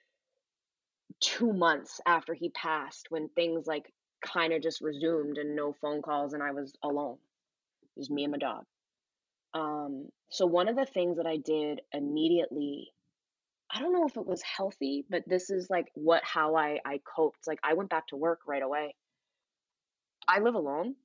[1.21, 3.91] 2 months after he passed when things like
[4.25, 7.17] kind of just resumed and no phone calls and I was alone.
[7.97, 8.65] Just me and my dog.
[9.53, 12.91] Um, so one of the things that I did immediately,
[13.73, 16.99] I don't know if it was healthy, but this is like what how I I
[17.15, 17.47] coped.
[17.47, 18.95] Like I went back to work right away.
[20.27, 20.95] I live alone,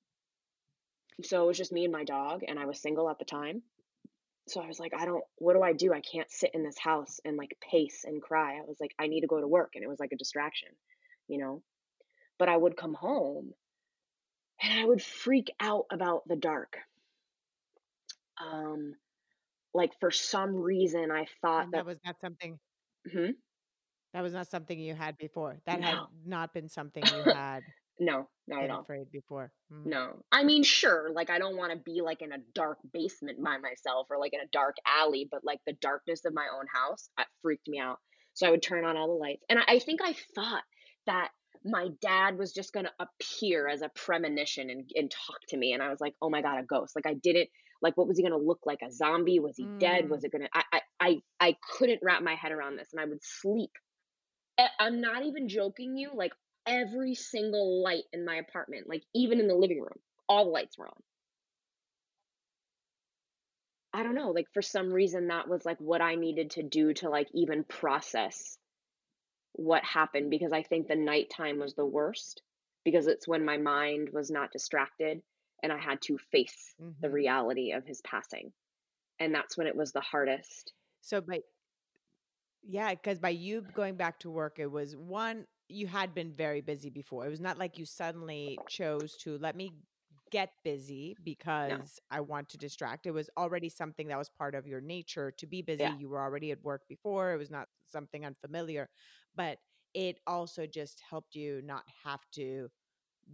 [1.23, 3.63] so it was just me and my dog, and I was single at the time.
[4.49, 5.93] So I was like, I don't, what do I do?
[5.93, 8.57] I can't sit in this house and like pace and cry.
[8.57, 10.71] I was like, I need to go to work, and it was like a distraction,
[11.29, 11.63] you know.
[12.39, 13.53] But I would come home
[14.63, 16.77] and I would freak out about the dark.
[18.43, 18.95] Um,
[19.75, 22.59] like for some reason, I thought that that, was not something
[23.11, 23.31] hmm,
[24.13, 25.59] that was not something you had before.
[25.67, 27.63] That had not been something you had
[28.01, 28.81] no, not at all.
[28.81, 29.53] afraid before.
[29.73, 29.87] Mm.
[29.87, 30.23] No.
[30.33, 33.59] I mean, sure, like I don't want to be like in a dark basement by
[33.59, 37.11] myself or like in a dark alley, but like the darkness of my own house
[37.17, 37.99] that freaked me out.
[38.35, 39.45] So I would turn on all the lights.
[39.49, 40.63] And I, I think I thought
[41.07, 41.31] that
[41.65, 45.73] my dad was just going to appear as a premonition and, and talk to me.
[45.73, 46.97] And I was like, oh my God, a ghost.
[46.97, 47.49] Like I didn't,
[47.83, 48.81] like, what was he going to look like?
[48.83, 49.41] A zombie?
[49.41, 50.05] Was he dead?
[50.05, 50.09] Mm.
[50.11, 53.01] Was it going to, I, I, I, I couldn't wrap my head around this and
[53.01, 53.73] I would sleep.
[54.79, 56.11] I'm not even joking you.
[56.15, 56.33] Like
[56.67, 60.77] every single light in my apartment, like even in the living room, all the lights
[60.79, 61.03] were on.
[63.93, 66.95] I don't know, like for some reason that was like what I needed to do
[66.95, 68.57] to like even process
[69.53, 72.43] what happened because I think the nighttime was the worst
[72.85, 75.23] because it's when my mind was not distracted
[75.63, 78.53] and I had to face the hmm reality of his passing.
[79.21, 80.73] And that's when it was the hardest.
[81.01, 81.43] So by
[82.63, 86.61] Yeah, because by you going back to work, it was one, you had been very
[86.61, 87.27] busy before.
[87.27, 89.75] It was not like you suddenly chose to let me
[90.31, 91.17] get busy
[91.65, 91.85] No.
[91.85, 93.07] because I want to distract.
[93.07, 95.89] It was already something that was part of your nature to be busy.
[95.89, 95.91] Yeah.
[95.91, 97.33] You were already at work before.
[97.33, 98.89] It was not something unfamiliar,
[99.37, 99.59] but
[99.95, 102.69] it also just helped you not have to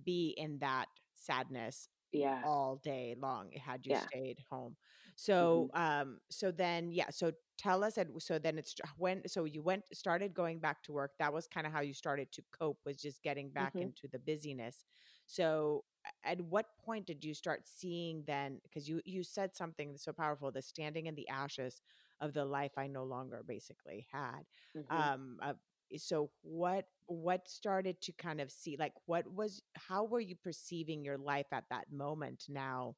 [0.05, 2.45] be in that sadness Yeah.
[2.45, 4.09] all day long had you Yeah.
[4.09, 4.77] stayed home.
[5.17, 9.63] So um so then yeah, so tell us and so then it's when so you
[9.63, 11.13] went started going back to work.
[11.19, 14.09] That was kind of how you started to cope was just getting back hmm into
[14.13, 14.85] the busyness.
[15.27, 15.85] So
[16.25, 20.51] at what point did you start seeing then because you you said something so powerful
[20.53, 21.81] the standing in the ashes
[22.21, 24.43] of the life I no longer basically had.
[24.75, 25.55] hmm Um uh,
[25.97, 31.05] so what what started to kind of see like what was how were you perceiving
[31.05, 32.95] your life at that moment now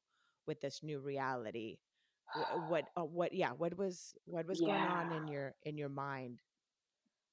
[0.47, 1.77] with this new reality?
[2.33, 5.89] What what, uh, what yeah what was what was going on in your in your
[5.89, 6.39] mind?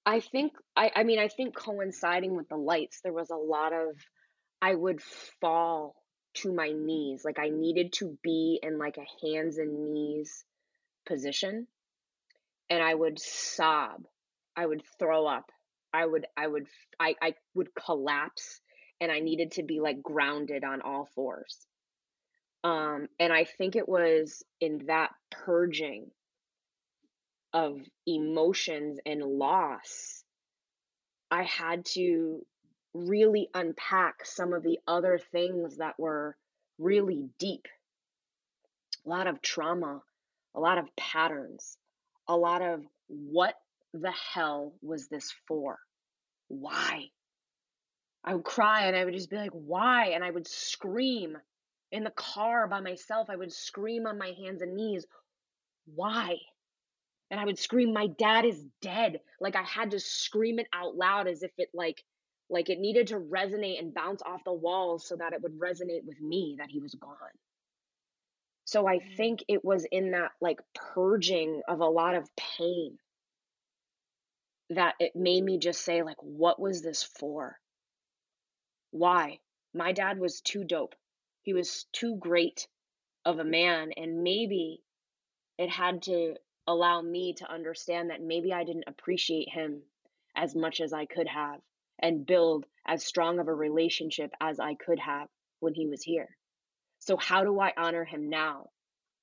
[0.04, 3.72] I think I I mean I think coinciding with the lights there was a lot
[3.72, 3.96] of
[4.62, 5.02] I would
[5.40, 5.94] fall
[6.34, 10.44] to my knees like I needed to be in like a hands and knees
[11.06, 11.66] position
[12.68, 14.04] and I would sob
[14.56, 15.50] I would throw up
[15.92, 16.66] I would I would
[16.98, 18.60] I I would collapse
[19.00, 21.66] and I needed to be like grounded on all fours
[22.64, 26.10] um and I think it was in that purging
[27.52, 30.24] of emotions and loss
[31.30, 32.44] I had to
[32.94, 36.36] really unpack some of the other things that were
[36.78, 37.66] really deep.
[39.04, 40.02] A lot of trauma,
[40.54, 41.76] a lot of patterns,
[42.28, 43.54] a lot of what
[44.00, 45.78] the hell was this for?
[46.48, 47.06] Why?
[48.24, 50.08] I would cry and I would just be like, why?
[50.08, 51.36] And I would scream
[51.92, 53.30] in the car by myself.
[53.30, 55.06] I would scream on my hands and knees,
[55.94, 56.36] why?
[57.30, 60.96] And I would scream, "My dad is dead." Like I had to scream it out
[60.96, 62.04] loud as if it like
[62.48, 66.04] like it needed to resonate and bounce off the walls so that it would resonate
[66.04, 67.16] with me that he was gone.
[68.64, 69.16] So I mm.
[69.16, 72.98] think it was in that like purging of a lot of pain
[74.70, 77.58] that it made me just say like what was this for?
[78.90, 79.38] Why?
[79.74, 80.94] My dad was too dope.
[81.42, 82.66] He was too great
[83.24, 84.82] of a man and maybe
[85.58, 89.82] it had to allow me to understand that maybe I didn't appreciate him
[90.34, 91.60] as much as I could have
[91.98, 95.28] and build as strong of a relationship as I could have
[95.60, 96.36] when he was here.
[96.98, 98.70] So how do I honor him now?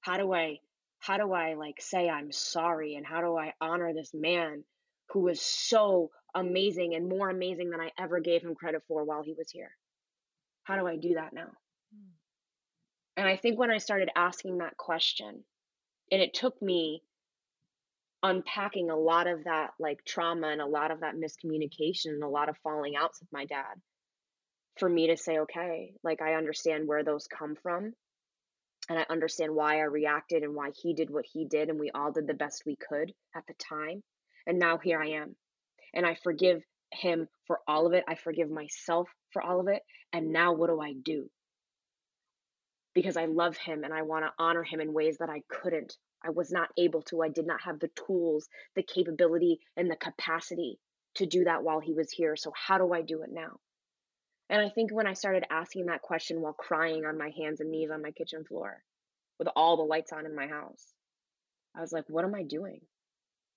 [0.01, 0.60] How do I
[0.99, 4.63] how do I like say I'm sorry and how do I honor this man
[5.09, 9.23] who was so amazing and more amazing than I ever gave him credit for while
[9.23, 9.71] he was here?
[10.63, 11.51] How do I do that now?
[11.93, 12.11] Hmm.
[13.17, 15.43] And I think when I started asking that question,
[16.11, 17.03] and it took me
[18.21, 22.27] unpacking a lot of that like trauma and a lot of that miscommunication and a
[22.27, 23.75] lot of falling outs with my dad
[24.79, 27.91] for me to say okay like i understand where those come from
[28.89, 31.91] and i understand why i reacted and why he did what he did and we
[31.91, 34.01] all did the best we could at the time
[34.47, 35.36] and now here i am
[35.93, 39.82] and i forgive him for all of it i forgive myself for all of it
[40.12, 41.29] and now what do i do
[42.93, 45.97] because i love him and i want to honor him in ways that i couldn't
[46.23, 47.21] I was not able to.
[47.21, 50.79] I did not have the tools, the capability, and the capacity
[51.15, 52.36] to do that while he was here.
[52.36, 53.60] So, how do I do it now?
[54.49, 57.71] And I think when I started asking that question while crying on my hands and
[57.71, 58.84] knees on my kitchen floor
[59.39, 60.93] with all the lights on in my house,
[61.75, 62.82] I was like, what am I doing?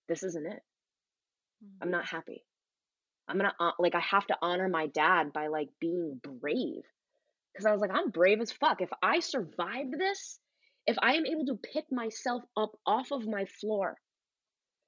[0.09, 0.63] This isn't it.
[1.81, 2.45] I'm not happy.
[3.29, 6.85] I'm gonna, uh, like, I have to honor my dad by, like, being brave.
[7.57, 8.83] Cause I was like, I'm brave as fuck.
[8.83, 10.39] If I survived this,
[10.87, 13.97] if I am able to pick myself up off of my floor,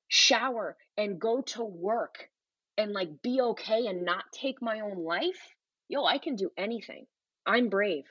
[0.08, 2.28] shower, and go to work
[2.76, 5.54] and like be okay and not take my own life,
[5.88, 7.06] yo, I can do anything.
[7.46, 8.04] I'm brave.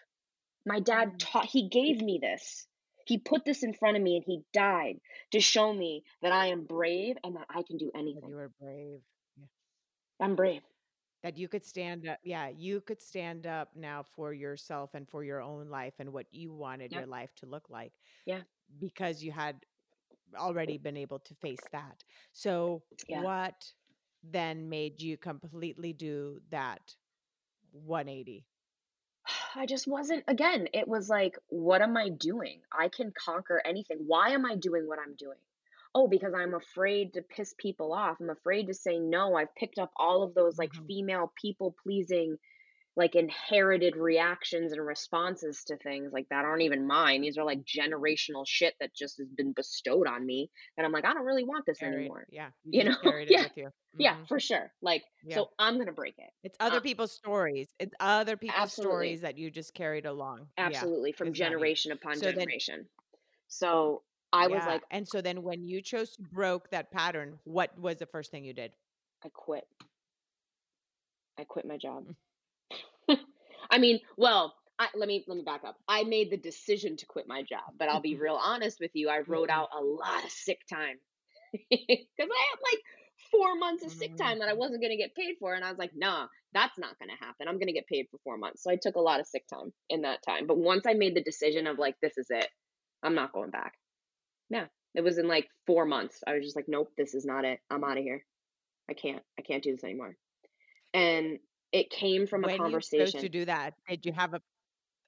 [0.65, 1.15] My dad mm.
[1.19, 2.67] taught, he gave me this.
[3.07, 4.99] He put this in front of me and he died
[5.31, 8.29] to show me that I am brave and that I can do anything.
[8.29, 8.99] You are brave.
[9.37, 9.45] Yeah.
[10.19, 10.61] I'm brave
[11.23, 15.23] that you could stand up yeah you could stand up now for yourself and for
[15.23, 17.91] your own life and what you wanted your life to look like
[18.25, 18.41] yeah
[18.79, 19.55] because you had
[20.37, 23.21] already been able to face that so yeah.
[23.21, 23.65] what
[24.23, 26.95] then made you completely do that
[27.71, 28.45] 180
[29.55, 32.61] I just wasn't again it was like what am I doing?
[32.71, 33.99] I can conquer anything.
[34.05, 35.37] Why am I doing what I'm doing?
[35.95, 38.17] Oh because i'm afraid to piss people off.
[38.19, 39.35] I'm afraid to say no.
[39.35, 40.85] I've picked up all of those like mm-hmm.
[40.85, 42.37] female people pleasing
[42.97, 47.63] like inherited reactions and responses to things like that aren't even mine these are like
[47.63, 51.43] generational shit that just has been bestowed on me and i'm like i don't really
[51.43, 52.97] want this carried, anymore yeah you, you know
[53.29, 53.65] yeah you.
[53.65, 54.01] Mm-hmm.
[54.01, 55.35] yeah for sure like yeah.
[55.35, 58.91] so i'm gonna break it it's other uh, people's stories it's other people's absolutely.
[58.91, 62.85] stories that you just carried along absolutely yeah, from generation upon so generation then,
[63.47, 64.01] so
[64.33, 67.95] I was like, And so then when you chose to broke that pattern, what was
[67.95, 68.73] the first thing you did?
[69.23, 69.65] I quit.
[71.39, 72.07] I quit my job.
[73.69, 75.77] I mean, well, I, let me let me back up.
[75.87, 78.23] I made the decision to quit my job, but I'll be mm-hmm.
[78.23, 79.09] real honest with you.
[79.09, 79.59] I wrote mm-hmm.
[79.59, 80.97] out a lot of sick time
[81.51, 82.81] because I had like
[83.31, 84.23] four months of sick mm-hmm.
[84.23, 86.77] time that I wasn't going to get paid for, and I was like, nah, that's
[86.77, 87.47] not going to happen.
[87.47, 88.63] I'm going to get paid for four months.
[88.63, 90.47] So I took a lot of sick time in that time.
[90.47, 92.47] But once I made the decision of like, this is it,
[93.03, 93.73] I'm not going back.
[94.49, 94.65] Yeah.
[94.95, 96.23] It was in like four months.
[96.25, 97.59] I was just like, nope, this is not it.
[97.69, 98.23] I'm out of here.
[98.89, 99.21] I can't.
[99.37, 100.15] I can't do this anymore.
[100.93, 101.39] And
[101.71, 103.21] it came from when a conversation.
[103.21, 104.41] You to do that, did you have a?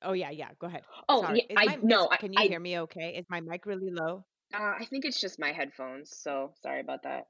[0.02, 0.50] Oh yeah, yeah.
[0.60, 0.84] Go ahead.
[1.10, 2.08] Oh, yeah, I no.
[2.20, 2.80] Can you I, hear me?
[2.80, 3.16] Okay.
[3.18, 4.24] Is my mic really low?
[4.54, 6.12] Uh, I think it's just my headphones.
[6.16, 7.28] So sorry about that.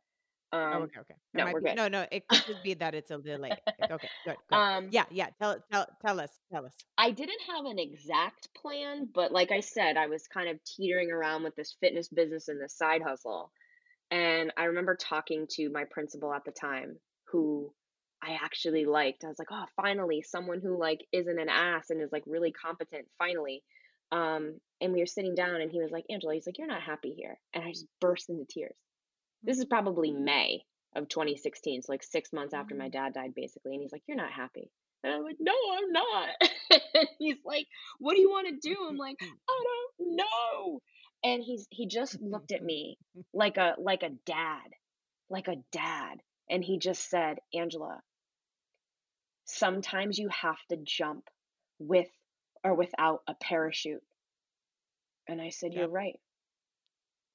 [0.52, 1.14] Oh, um, okay, okay.
[1.34, 1.76] No, we're be, good.
[1.76, 3.52] No, no, it could be that it's a delay.
[3.84, 4.56] Okay, good, good.
[4.56, 5.28] Um, yeah, yeah.
[5.40, 6.74] Tell, tell, tell us, tell us.
[6.98, 11.12] I didn't have an exact plan, but like I said, I was kind of teetering
[11.12, 13.52] around with this fitness business and this side hustle.
[14.12, 17.72] And I remember talking to my principal at the time, who
[18.22, 19.24] I actually liked.
[19.24, 22.52] I was like, oh, finally, someone who like isn't an ass and is like really
[22.52, 23.06] competent.
[23.18, 23.64] Finally.
[24.12, 26.82] Um, and we were sitting down, and he was like, Angela, he's like, you're not
[26.82, 28.76] happy here, and I just burst into tears
[29.44, 30.64] this is probably May
[30.96, 32.92] of 2016, so like six months after my mm-hmm.
[32.92, 33.74] dad died, basically.
[33.74, 34.70] And he's like, You're not happy.
[35.04, 37.04] And I'm like, No, I'm not.
[37.20, 37.68] he's like,
[38.00, 38.76] What do you want to do?
[38.88, 39.64] I'm like, I
[39.98, 40.80] don't know.
[41.24, 42.98] And he's he just looked at me
[43.34, 44.70] like a like a dad,
[45.30, 46.20] like a dad.
[46.50, 48.00] And he just said, Angela,
[49.50, 51.24] sometimes you have to jump
[51.80, 52.10] with
[52.64, 54.04] or without a parachute.
[55.28, 56.20] And I said, You're right.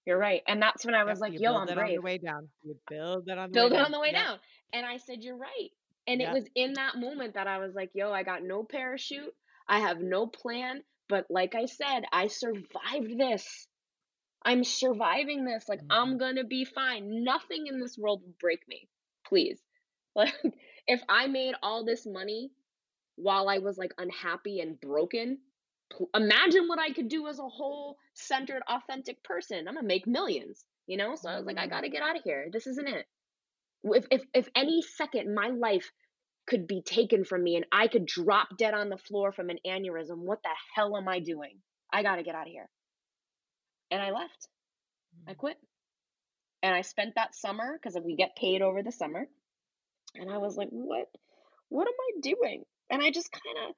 [0.06, 0.42] You're right.
[0.46, 1.78] And that's when I was yep, like, yo, I'm brave.
[1.78, 2.48] on the way down.
[2.62, 3.86] You build it on the build way it down.
[3.86, 4.24] on the way yep.
[4.24, 4.38] down.
[4.72, 5.70] And I said, You're right.
[6.06, 6.30] And yep.
[6.30, 9.32] it was in that moment that I was like, yo, I got no parachute.
[9.66, 13.66] I have no plan, But like I said, I survived this.
[14.44, 15.66] I'm surviving this.
[15.68, 15.92] Like, mm-hmm.
[15.92, 17.24] I'm going to be fine.
[17.24, 18.88] Nothing in this world will break me.
[19.26, 19.60] Please.
[20.16, 20.32] Like,
[20.87, 22.51] if I made all this money
[23.16, 25.39] while I was like unhappy and broken,
[26.14, 29.68] imagine what I could do as a whole centered, authentic person.
[29.68, 31.14] I'm to make millions, you know?
[31.16, 31.70] So I was like, I mm-hmm.
[31.70, 32.49] got to get out of here.
[32.53, 33.07] This isn't it.
[33.85, 35.91] If, if, if any second my life
[36.47, 39.59] could be taken from me and I could drop dead on the floor from an
[39.66, 41.59] aneurysm, what the hell am I doing?
[41.93, 42.68] I got to get out of here.
[43.91, 44.49] And I left.
[45.28, 45.37] I mm.
[45.37, 45.57] quit.
[46.62, 49.26] And I spent that summer because we get paid over the summer.
[50.14, 51.08] And I was like, what
[51.68, 52.64] what am I doing?
[52.90, 53.74] And I just kind of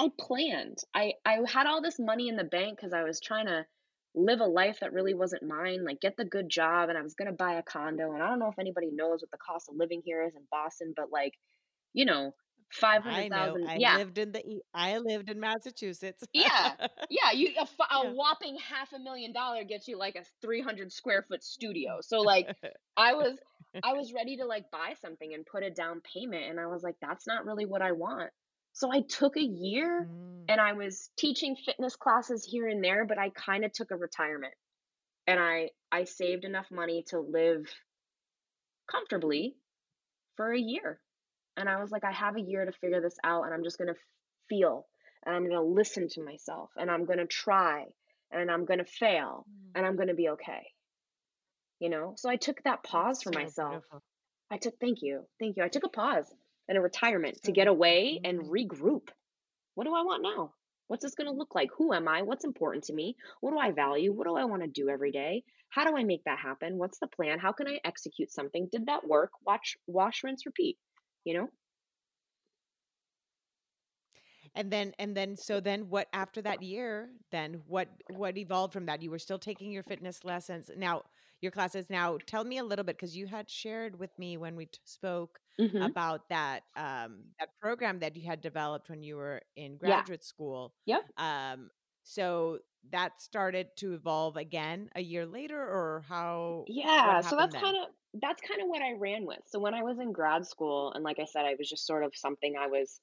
[0.00, 0.78] I planned.
[0.94, 3.66] I I had all this money in the bank cuz I was trying to
[4.14, 7.14] live a life that really wasn't mine, like get the good job and I was
[7.14, 9.68] going to buy a condo and I don't know if anybody knows what the cost
[9.68, 11.34] of living here is in Boston, but like
[11.94, 12.34] you know,
[12.70, 13.68] five hundred thousand.
[13.68, 14.42] I yeah, lived in the
[14.74, 16.22] I lived in Massachusetts.
[16.32, 16.72] yeah,
[17.10, 17.32] yeah.
[17.32, 18.10] You a, a yeah.
[18.12, 21.98] whopping half a million dollar gets you like a three hundred square foot studio.
[21.98, 22.04] Mm.
[22.04, 22.48] So like,
[22.96, 23.38] I was
[23.82, 26.82] I was ready to like buy something and put a down payment, and I was
[26.82, 28.30] like, that's not really what I want.
[28.72, 30.44] So I took a year mm.
[30.48, 33.96] and I was teaching fitness classes here and there, but I kind of took a
[33.96, 34.54] retirement.
[35.26, 37.66] And I I saved enough money to live
[38.90, 39.56] comfortably
[40.36, 41.00] for a year.
[41.56, 43.78] And I was like, I have a year to figure this out, and I'm just
[43.78, 44.00] going to
[44.48, 44.86] feel,
[45.26, 47.86] and I'm going to listen to myself, and I'm going to try,
[48.30, 49.72] and I'm going to fail, mm.
[49.74, 50.68] and I'm going to be okay.
[51.80, 52.14] You know?
[52.16, 53.70] So I took that pause for so myself.
[53.72, 54.02] Beautiful.
[54.50, 55.26] I took, thank you.
[55.38, 55.62] Thank you.
[55.62, 56.32] I took a pause
[56.68, 59.08] and a retirement to get away and regroup.
[59.74, 60.52] What do I want now?
[60.88, 61.68] What's this going to look like?
[61.76, 62.22] Who am I?
[62.22, 63.16] What's important to me?
[63.40, 64.12] What do I value?
[64.12, 65.44] What do I want to do every day?
[65.68, 66.78] How do I make that happen?
[66.78, 67.38] What's the plan?
[67.38, 68.68] How can I execute something?
[68.72, 69.30] Did that work?
[69.44, 70.78] Watch, wash, rinse, repeat
[71.28, 71.48] you know
[74.54, 78.86] and then and then so then what after that year then what what evolved from
[78.86, 81.02] that you were still taking your fitness lessons now
[81.40, 84.56] your classes now tell me a little bit because you had shared with me when
[84.56, 85.82] we t- spoke mm-hmm.
[85.82, 90.26] about that um that program that you had developed when you were in graduate yeah.
[90.26, 91.70] school yep um
[92.04, 92.58] so
[92.90, 97.88] that started to evolve again a year later or how yeah so that's kind of
[98.14, 99.40] that's kind of what I ran with.
[99.46, 102.04] So when I was in grad school, and like I said, I was just sort
[102.04, 103.00] of something I was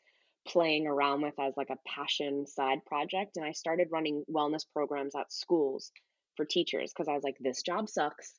[0.48, 3.38] playing around with as like a passion side project.
[3.38, 5.92] And I started running wellness programs at schools
[6.36, 8.34] for teachers because I was like, this job sucks.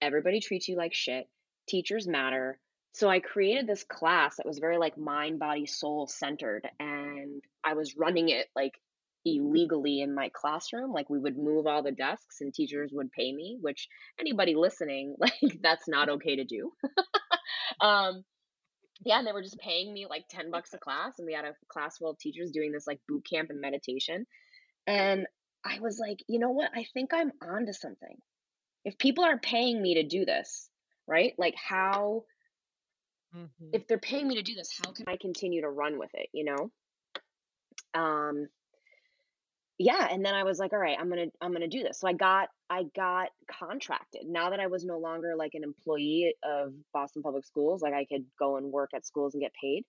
[0.00, 1.28] Everybody treats you like shit.
[1.68, 2.58] Teachers matter.
[2.92, 6.68] So I created this class that was very like mind, body, soul centered.
[6.80, 8.72] And I was running it like
[9.24, 10.92] illegally in my classroom.
[10.92, 13.88] Like we would move all the desks and teachers would pay me, which
[14.18, 16.72] anybody listening, like that's not okay to do.
[17.80, 18.24] um,
[19.04, 21.14] yeah, and they were just paying me like 10 bucks a class.
[21.18, 24.26] And we had a class full of teachers doing this like boot camp and meditation.
[24.86, 25.26] And
[25.64, 26.70] I was like, you know what?
[26.74, 28.16] I think I'm onto something.
[28.84, 30.68] If people are paying me to do this,
[31.06, 31.34] right?
[31.38, 32.24] Like how
[33.36, 33.68] mm-hmm.
[33.72, 36.28] if they're paying me to do this, how can I continue to run with it,
[36.32, 36.70] you know?
[37.94, 38.48] Um
[39.78, 42.08] yeah and then i was like all right i'm gonna i'm gonna do this so
[42.08, 46.72] i got i got contracted now that i was no longer like an employee of
[46.92, 49.84] boston public schools like i could go and work at schools and get paid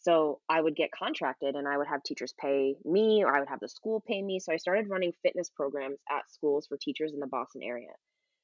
[0.00, 3.48] so i would get contracted and i would have teachers pay me or i would
[3.48, 7.12] have the school pay me so i started running fitness programs at schools for teachers
[7.14, 7.92] in the boston area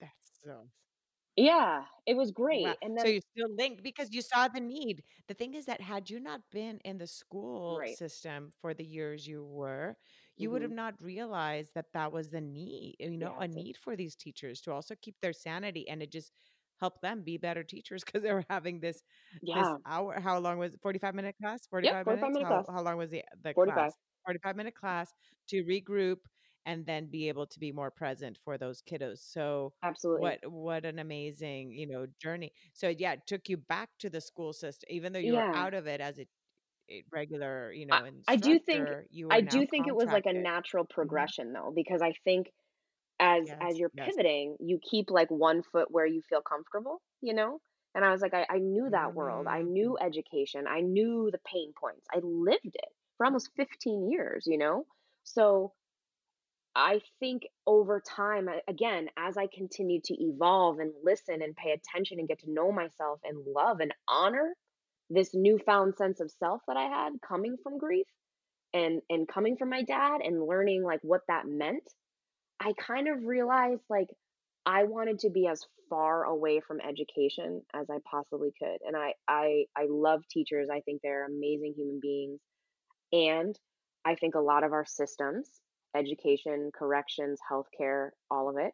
[0.00, 0.70] that's so
[1.36, 2.78] yeah, it was great.
[2.78, 2.78] Wow.
[2.82, 5.02] And So you still linked because you saw the need.
[5.26, 7.98] The thing is that had you not been in the school right.
[7.98, 9.96] system for the years you were,
[10.36, 13.48] you would have hmm not realized that that was the need, you know, Yeah, a,
[13.48, 16.32] need for these teachers to also keep their sanity and it just
[16.80, 19.02] helped them be better teachers because they were having this
[19.52, 19.78] this yeah.
[19.84, 20.20] hour.
[20.20, 20.80] How long was it?
[20.82, 21.66] 45 minute class?
[21.80, 22.34] Yep, 45 45 minutes?
[22.34, 22.66] minute How class.
[22.68, 23.92] how long was the the 45.
[23.94, 23.94] class?
[24.24, 25.12] 45 minute class
[25.48, 26.18] to regroup
[26.64, 29.18] and then be able to be more present for those kiddos.
[29.18, 30.36] So Absolutely.
[30.40, 32.52] what what an amazing, you know, journey.
[32.74, 35.74] So yeah, it took you back to the school system, even though you were out
[35.74, 36.26] of it as a,
[36.90, 38.92] a regular, you know, I do think.
[39.10, 42.52] You I do think it was like a natural hmm progression though, because I think
[43.20, 44.14] as Yes, as you're yes.
[44.14, 47.60] pivoting, you keep like one foot where you feel comfortable, you know?
[47.94, 49.46] And I was like, I, I knew that world.
[49.48, 50.66] I hmm knew education.
[50.68, 52.06] I knew the pain points.
[52.12, 54.86] I lived it for almost 15 years, you know?
[55.24, 55.74] So
[56.76, 62.18] I think over time, again, as I continue to evolve and listen and pay attention
[62.20, 64.54] and get to know myself and love and honor
[65.10, 68.06] this newfound sense of self that I had coming from grief
[68.74, 71.88] and and coming from my dad and learning like what that meant,
[72.60, 74.08] I kind of realized like
[74.64, 78.78] I wanted to be as far away from education as I possibly could.
[78.86, 80.68] And I I I love teachers.
[80.70, 82.40] I think they're amazing human beings.
[83.12, 83.58] And
[84.04, 85.48] I think a lot of our systems
[85.96, 88.72] education, corrections, healthcare, all of it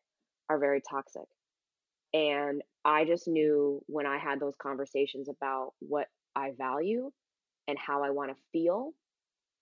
[0.49, 1.29] are very toxic.
[2.13, 7.11] And I just knew when I had those conversations about what I value
[7.69, 8.93] and how I want to feel,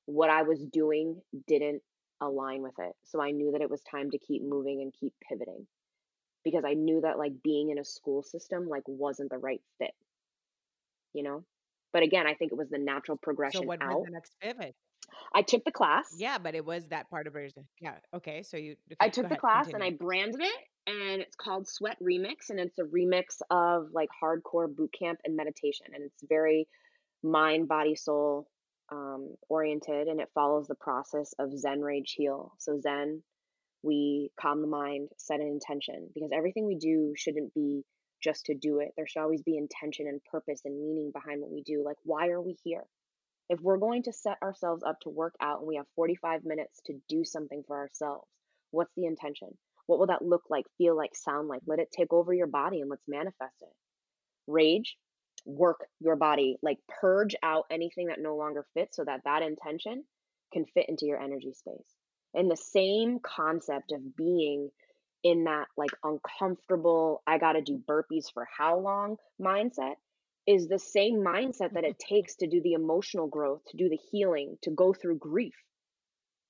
[0.06, 1.82] what I was doing didn't
[2.20, 2.94] align with it.
[3.04, 5.66] So I knew that it was time to keep moving and keep pivoting
[6.44, 9.94] because I knew that like being in a school system like wasn't the right fit.
[11.12, 11.44] You know?
[11.92, 13.62] But again, I think it was the natural progression.
[13.62, 14.04] So what was out.
[14.04, 14.74] the next pivot?
[15.34, 16.14] I took the class.
[16.16, 17.52] Yeah, but it was that part of it.
[17.80, 17.94] Yeah.
[18.14, 18.42] Okay.
[18.42, 21.36] So you I okay, go took the ahead, class and I branded it and it's
[21.36, 26.04] called Sweat Remix and it's a remix of like hardcore boot camp and meditation and
[26.04, 26.68] it's very
[27.22, 28.48] mind, body, soul
[28.91, 32.53] um, oriented and it follows the process of Zen Rage Heal.
[32.59, 33.22] So Zen,
[33.82, 37.84] we calm the mind, set an intention because everything we do shouldn't be
[38.22, 38.93] just to do it.
[38.97, 41.82] There should always be intention and purpose and meaning behind what we do.
[41.84, 42.84] Like, why are we here?
[43.49, 46.80] If we're going to set ourselves up to work out and we have 45 minutes
[46.86, 48.28] to do something for ourselves,
[48.70, 49.49] what's the intention?
[49.86, 51.62] What will that look like, feel like, sound like?
[51.66, 53.74] Let it take over your body and let's manifest it.
[54.47, 54.97] Rage,
[55.47, 60.05] work your body, like purge out anything that no longer fits so that that intention
[60.53, 61.97] can fit into your energy space.
[62.34, 64.70] And the same concept of being
[65.22, 69.95] in that like uncomfortable, I got to do burpees for how long mindset
[70.47, 73.99] is the same mindset that it takes to do the emotional growth, to do the
[74.11, 75.55] healing, to go through grief.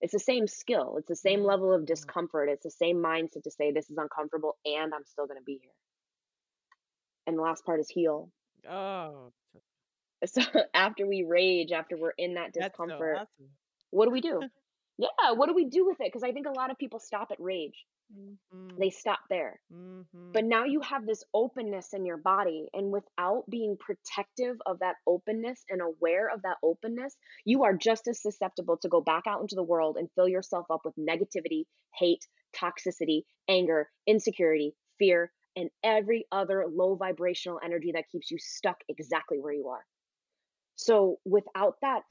[0.00, 1.86] It's the same skill, it's the same level of Mhm.
[1.86, 5.44] discomfort, it's the same mindset to say, This is uncomfortable and I'm still going to
[5.44, 5.72] be here.
[7.26, 8.30] And the last part is heal.
[8.66, 9.32] Oh,
[10.24, 10.40] So
[10.74, 13.50] after we rage, after we're in that that's so discomfort, awesome.
[13.90, 14.48] what do we do?
[14.98, 16.06] Yeah, what do we do with it?
[16.08, 17.86] Because I think a lot of people stop at rage.
[18.10, 18.38] Mhm.
[18.78, 19.60] They stop there.
[20.32, 20.46] But Mhm.
[20.46, 25.64] now you have this openness in your body, and without being protective of that openness
[25.70, 29.56] and aware of that openness, you are just as susceptible to go back out into
[29.56, 36.26] the world and fill yourself up with negativity, hate, toxicity, anger, insecurity, fear, and every
[36.32, 39.86] other low vibrational energy that keeps you stuck exactly where you are.
[40.76, 42.02] So, without that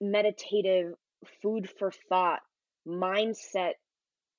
[0.00, 0.94] meditative
[1.42, 2.42] food for thought
[2.86, 3.74] mindset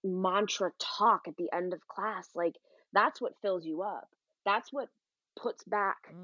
[0.04, 2.56] mantra talk at the end of class like
[2.94, 4.10] that's what fills you up
[4.46, 4.90] that's what
[5.38, 6.16] puts back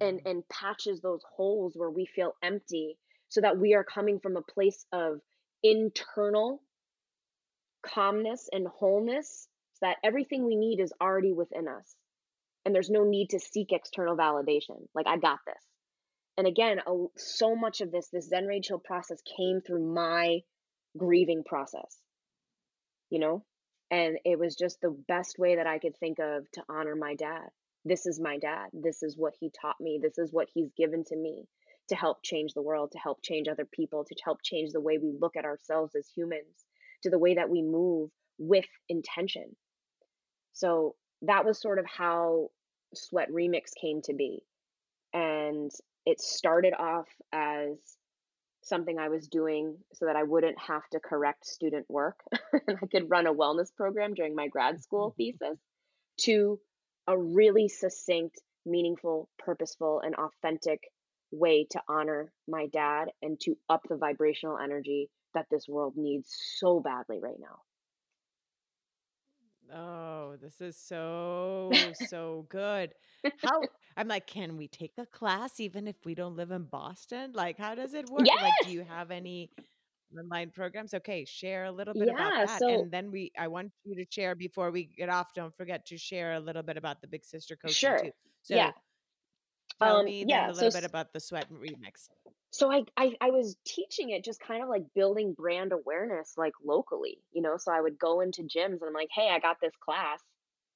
[0.00, 0.26] and Mhm.
[0.26, 2.98] and patches those holes where we feel empty
[3.28, 5.20] so that we are coming from a place of
[5.62, 6.62] internal
[7.82, 9.48] calmness and wholeness
[9.82, 11.94] that everything we need is already within us
[12.64, 15.64] and there's no need to seek external validation like i got this
[16.36, 16.80] and again
[17.16, 20.38] so much of this this zen rage heal process came through my
[20.96, 21.98] grieving process
[23.10, 23.44] you know?
[23.90, 27.14] And it was just the best way that I could think of to honor my
[27.14, 27.48] dad.
[27.84, 28.68] This is my dad.
[28.72, 29.98] This is what he taught me.
[30.02, 31.46] This is what he's given to me
[31.88, 34.98] to help change the world, to help change other people, to help change the way
[34.98, 36.66] we look at ourselves as humans,
[37.02, 39.56] to the way that we move with intention.
[40.58, 42.48] So that was sort of how
[42.92, 44.42] Sweat Remix came to be.
[45.12, 45.70] And
[46.04, 47.76] it started off as
[48.62, 52.18] something I was doing so that I wouldn't have to correct student work
[52.66, 55.36] and I could run a wellness program during my grad school mm-hmm.
[55.38, 55.58] thesis
[56.22, 56.58] to
[57.06, 60.80] a really succinct, meaningful, purposeful, and authentic
[61.30, 66.36] way to honor my dad and to up the vibrational energy that this world needs
[66.56, 67.60] so badly right now.
[69.72, 72.94] Oh, this is so, so good.
[73.44, 77.32] How, I'm like, can we take a class even if we don't live in Boston?
[77.34, 78.34] Like, how does it work?
[78.40, 79.50] Like, do you have any
[80.16, 80.94] online programs?
[80.94, 82.58] Okay, share a little bit about that.
[82.58, 85.34] So, And then we, I want you to share before we get off.
[85.34, 87.98] Don't forget to share a little bit about the Big Sister coaching sure.
[88.00, 88.12] too.
[88.48, 88.70] Yeah.
[88.70, 88.72] So
[89.80, 90.50] tell Um, me yeah.
[90.50, 92.08] a So, little bit about the Sweat Remix.
[92.50, 96.54] So I, I I was teaching it just kind of like building brand awareness like
[96.64, 97.56] locally, you know.
[97.58, 100.20] So I would go into gyms and I'm like, hey, I got this class.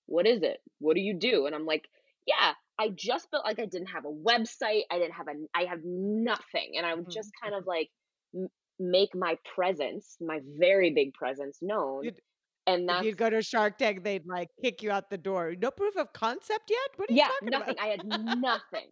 [0.06, 0.58] What is it?
[0.78, 1.46] What do you do?
[1.46, 1.88] And I'm like,
[2.26, 4.82] yeah, I just built like I didn't have a website.
[4.90, 7.12] I didn't have a I have nothing, and I would mm-hmm.
[7.12, 7.68] just kind of mm-hmm.
[7.68, 7.90] like
[8.34, 8.48] m-
[8.78, 12.04] make my presence, my very big presence known.
[12.04, 12.20] You'd,
[12.66, 15.54] And if you'd go to Shark Tank, they'd like kick you out the door.
[15.60, 16.90] No proof of concept yet?
[16.96, 17.74] What are you yeah, talking nothing.
[17.74, 17.84] about?
[17.84, 18.04] I had
[18.40, 18.88] nothing.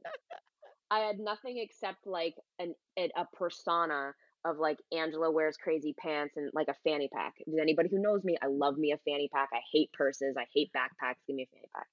[0.90, 4.12] I had nothing except like an a, a persona
[4.44, 7.34] of like Angela wears crazy pants and like a fanny pack.
[7.46, 9.50] Does anybody who knows me, I love me a fanny pack.
[9.52, 10.36] I hate purses.
[10.38, 11.16] I hate backpacks.
[11.26, 11.86] Give me a fanny pack.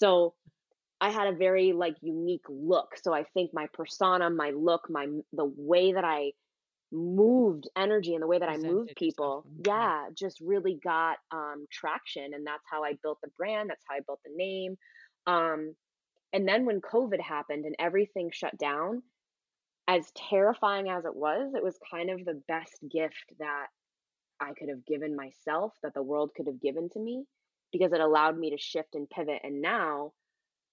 [0.00, 0.34] So
[1.00, 2.96] I had a very like unique look.
[3.02, 6.32] So I think my persona, my look, my the way that I
[6.90, 9.66] moved energy and the way that I moved people, Mhm.
[9.66, 13.96] yeah, just really got um traction and that's how I built the brand, that's how
[13.96, 14.76] I built the name.
[15.26, 15.74] Um
[16.32, 19.02] and then when COVID happened and everything shut down,
[19.86, 23.66] as terrifying as it was, it was kind of the best gift that
[24.40, 27.24] I could have given myself, that the world could have given to me
[27.72, 29.40] because it allowed me to shift and pivot.
[29.42, 30.12] And now,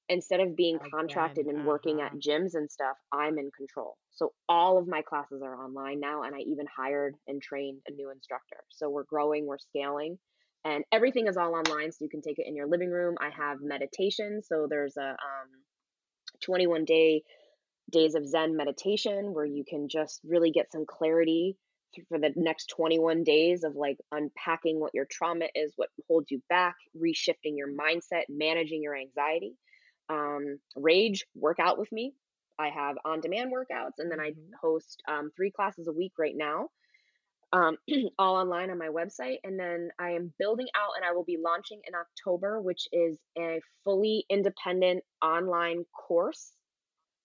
[0.09, 2.17] instead of being contracted Again, and working at uh-huh.
[2.17, 3.97] gyms and stuff, I'm in control.
[4.11, 7.91] So all of my classes are online now, and I even hired and trained a
[7.91, 8.57] new instructor.
[8.69, 10.19] So we're growing, we're scaling,
[10.65, 11.91] and everything is all online.
[11.93, 13.17] So you can take it in your living room.
[13.21, 14.41] I have meditation.
[14.43, 15.49] So there's a um,
[16.43, 17.23] 21 day
[17.91, 21.57] days of Zen meditation where you can just really get some clarity
[22.09, 26.41] for the next 21 days of like unpacking what your trauma is, what holds you
[26.49, 29.55] back, reshifting your mindset, managing your anxiety.
[30.09, 32.13] Um, rage, workout with me.
[32.59, 34.51] I have on demand workouts and then I Mhm.
[34.61, 36.69] host um, three classes a week right now,
[37.55, 37.77] um,
[38.19, 39.37] all online on my website.
[39.43, 43.17] And then I am building out and I will be launching in October, which is
[43.37, 46.51] a fully independent online course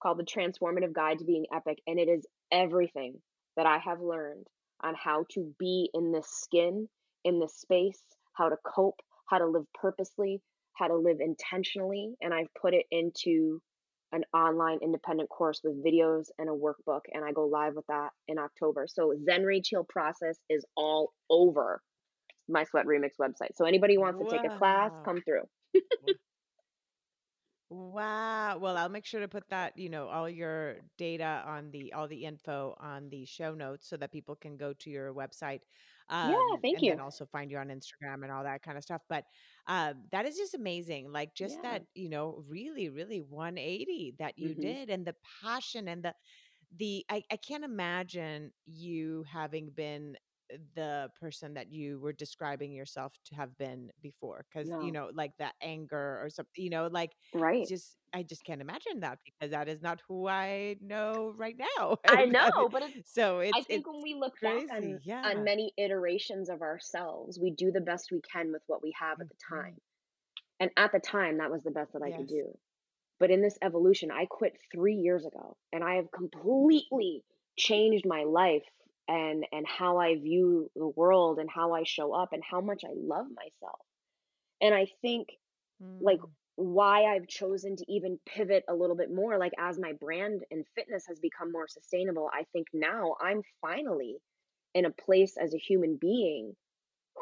[0.02, 1.78] called The Transformative Guide to Being Epic.
[1.86, 3.16] And it is everything
[3.56, 4.46] that I have learned
[4.82, 6.88] on how to be in this skin,
[7.24, 8.00] in this space,
[8.32, 10.40] how to cope, how to live purposely,
[10.74, 12.14] how to live intentionally.
[12.22, 13.60] And I've put it into
[14.12, 17.02] an online independent course with videos and a workbook.
[17.12, 18.86] And I go live with that in October.
[18.88, 21.80] So Zen Rage Heal process is all over
[22.48, 23.56] my Sweat Remix website.
[23.56, 25.44] So anybody wants to take a class, come through.
[27.70, 28.58] Wow.
[28.58, 32.08] Well, I'll make sure to put that, you know, all your data on the all
[32.08, 35.60] the info on the show notes so that people can go to your website
[36.20, 37.00] Yeah, um thank and then you.
[37.00, 39.02] also find you on Instagram and all that kind of stuff.
[39.08, 39.24] But
[39.66, 41.12] um that is just amazing.
[41.12, 41.62] Like just Yeah.
[41.62, 46.14] that, you know, really, really 180 that you hmm did and the passion and the
[46.76, 50.16] the I, I can't imagine you having been
[50.74, 55.32] the person that you were describing yourself to have been before because you know like
[55.38, 57.68] that anger or something you know like right.
[57.68, 61.96] just I just can't imagine that because that is not who I know right now.
[62.06, 65.02] I know, but it's so I think it's when we look back on crazy.
[65.22, 69.20] on many iterations of ourselves, we do the best we can with what we have
[69.20, 69.52] at the Mhm.
[69.52, 69.80] time.
[70.60, 72.58] And at the time, that was the best that I could do.
[73.20, 77.24] But in this evolution, I quit 3 years ago, and I have completely
[77.58, 78.66] changed my life
[79.10, 82.84] and and how I view the world and how I show up and how much
[82.86, 83.80] I love myself.
[84.60, 85.28] And I think
[86.00, 86.34] like Mm.
[86.56, 90.66] why I've chosen to even pivot a little bit more, like as my brand and
[90.74, 94.18] fitness has become more sustainable, I think now I'm finally
[94.74, 96.56] in a place as a human being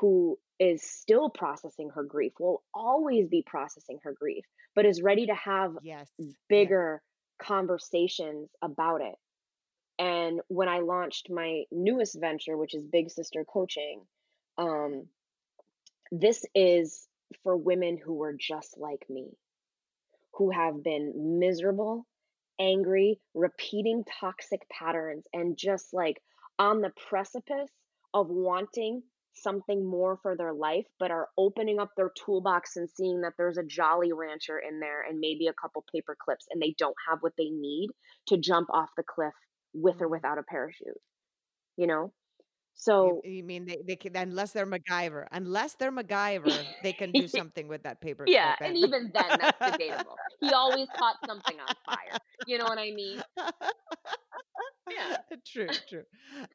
[0.01, 5.27] who is still processing her grief, will always be processing her grief, but is ready
[5.27, 6.13] to have Yes.
[6.51, 6.75] Yes.
[6.75, 7.03] bigger
[7.41, 9.17] conversations about it.
[9.99, 14.03] And when I launched my newest venture, which is Big Sister Coaching,
[14.57, 15.07] um,
[16.13, 17.07] this is
[17.43, 19.29] for women who were just like me
[20.35, 22.07] who have been miserable,
[22.61, 26.23] angry, repeating toxic patterns, and just like
[26.59, 27.71] on the precipice
[28.15, 29.03] of wanting
[29.35, 33.59] something more for their life, but are opening up their toolbox and seeing that there's
[33.59, 37.19] a Jolly Rancher in there and maybe a couple paper clips, and they don't have
[37.21, 37.91] what they need
[38.27, 39.35] to jump off the cliff
[39.83, 41.01] with or without a parachute,
[41.77, 42.13] you know?
[42.75, 47.29] So, you mean they, they can unless they're MacGyver, unless they're MacGyver, they can do
[47.29, 50.21] something with that paper yeah, and even then, that's debatable.
[50.41, 52.21] He always caught something on fire.
[52.45, 53.23] You know what I mean?
[54.89, 55.19] Yeah.
[55.47, 56.05] True, true.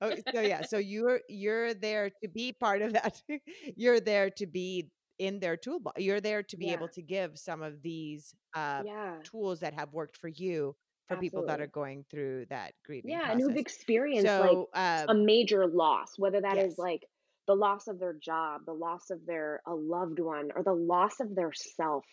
[0.01, 3.21] Oh, so yeah, so you're you're there to be part of that.
[3.76, 6.01] You're there to be in their toolbox.
[6.01, 6.74] You're there to be Yeah.
[6.74, 9.24] able to give some of these uh Yeah.
[9.24, 10.76] tools that have worked for you
[11.18, 13.57] for people that are going through that grieving Yeah, and who've process.
[13.57, 14.70] experienced like So,
[15.07, 17.07] a um major loss, whether that is yes, like
[17.47, 21.20] the loss of their job, the loss of their a loved one, or the loss
[21.20, 22.05] of their self.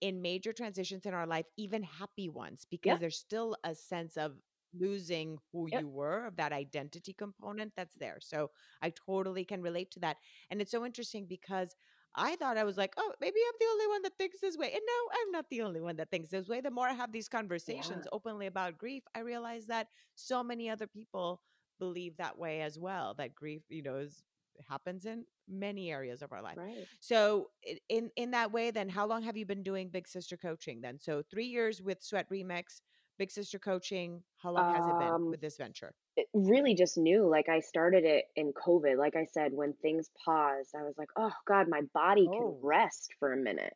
[0.00, 4.16] in major transitions in our life, even happy ones, because Yep, there's still a sense
[4.16, 4.38] of
[4.74, 8.18] losing who yep, you were, of that identity component that's there.
[8.20, 8.50] So
[8.82, 10.18] I totally can relate to that.
[10.50, 11.74] And it's so interesting because
[12.16, 14.72] I thought I was like, oh, maybe I'm the only one that thinks this way.
[14.72, 16.60] And no, I'm not the only one that thinks this way.
[16.60, 20.70] The more I have these yeah, conversations openly about grief, I realize that so many
[20.70, 21.40] other people
[21.78, 24.22] believe that way as well, that grief, you know, is
[24.68, 26.56] happens in many areas of our life.
[26.56, 26.86] right.
[27.00, 27.50] So
[27.88, 30.98] in in that way, then how long have you been doing Big Sister coaching then?
[30.98, 32.80] So three years with Sweat Remix,
[33.18, 34.22] Big Sister coaching.
[34.42, 35.94] How long has it been Um, with this venture?
[36.16, 38.96] it really just knew, like I started it in COVID.
[38.96, 42.58] Like I said, when things paused, I was like, oh God, my body can Oh,
[42.62, 43.74] rest for a minute.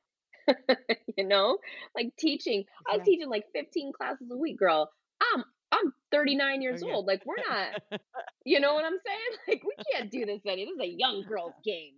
[1.16, 1.58] you know,
[1.94, 2.64] like teaching.
[2.90, 4.90] I was teaching like 15 classes a week, girl.
[5.20, 7.06] I'm I'm 39 years old.
[7.06, 8.00] Like we're not
[8.44, 9.18] You know what I'm saying?
[9.48, 10.64] Like, we can't do this any.
[10.64, 11.94] This is a young girl's game.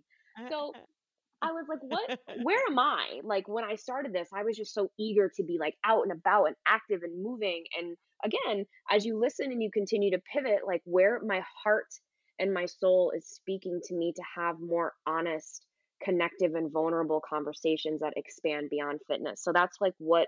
[0.49, 0.73] So
[1.43, 2.19] I was like, what?
[2.43, 3.19] Where am I?
[3.23, 6.11] Like, when I started this, I was just so eager to be like out and
[6.11, 7.65] about and active and moving.
[7.77, 11.93] And again, as you listen and you continue to pivot, like where my heart
[12.39, 15.65] and my soul is speaking to me to have more honest,
[16.01, 19.43] connective, and vulnerable conversations that expand beyond fitness.
[19.43, 20.27] So that's like what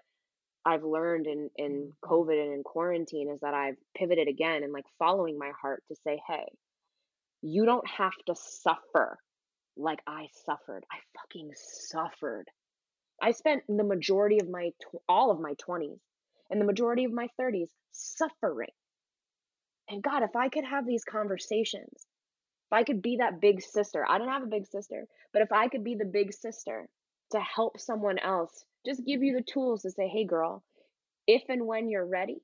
[0.66, 2.13] I've learned in in mm-hmm.
[2.13, 5.95] COVID and in quarantine is that I've pivoted again and like following my heart to
[6.03, 6.45] say, hey,
[7.41, 9.20] you don't have to suffer
[9.78, 10.86] like I suffered.
[10.91, 12.45] I fucking suffered.
[13.21, 14.71] I spent the majority of my
[15.07, 15.99] all of my 20s
[16.49, 18.69] and the majority of my 30s suffering.
[19.89, 22.07] And God, if I could have these conversations,
[22.67, 25.51] if I could be that big sister, I don't have a big sister, but if
[25.51, 26.88] I could be the big sister
[27.32, 30.63] to help someone else, just give you the tools to say, hey, girl,
[31.28, 32.41] if and when you're ready,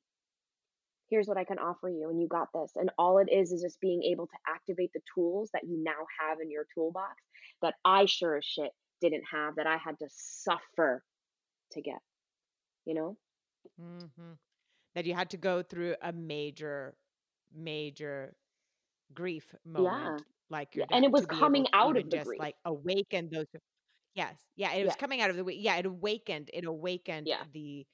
[1.12, 2.72] here's what I can offer you, and you got this.
[2.76, 6.08] And all it is is just being able to activate the tools that you now
[6.20, 7.14] have in your toolbox
[7.62, 11.04] that I sure as shit didn't have, that I had to suffer
[11.74, 12.00] to get,
[12.86, 13.18] you know?
[13.80, 14.32] Mm-hmm.
[14.96, 16.96] That you had to go through a major,
[17.54, 18.34] major
[19.14, 19.94] grief moment.
[19.94, 20.18] Yeah.
[20.50, 20.86] Like yeah.
[20.92, 22.40] and it was coming out of the just grief.
[22.40, 23.46] like awaken those
[24.16, 24.36] Yes.
[24.58, 24.74] Yeah.
[24.74, 27.44] It was coming out of the yeah, it awakened it awakened yeah.
[27.54, 27.86] the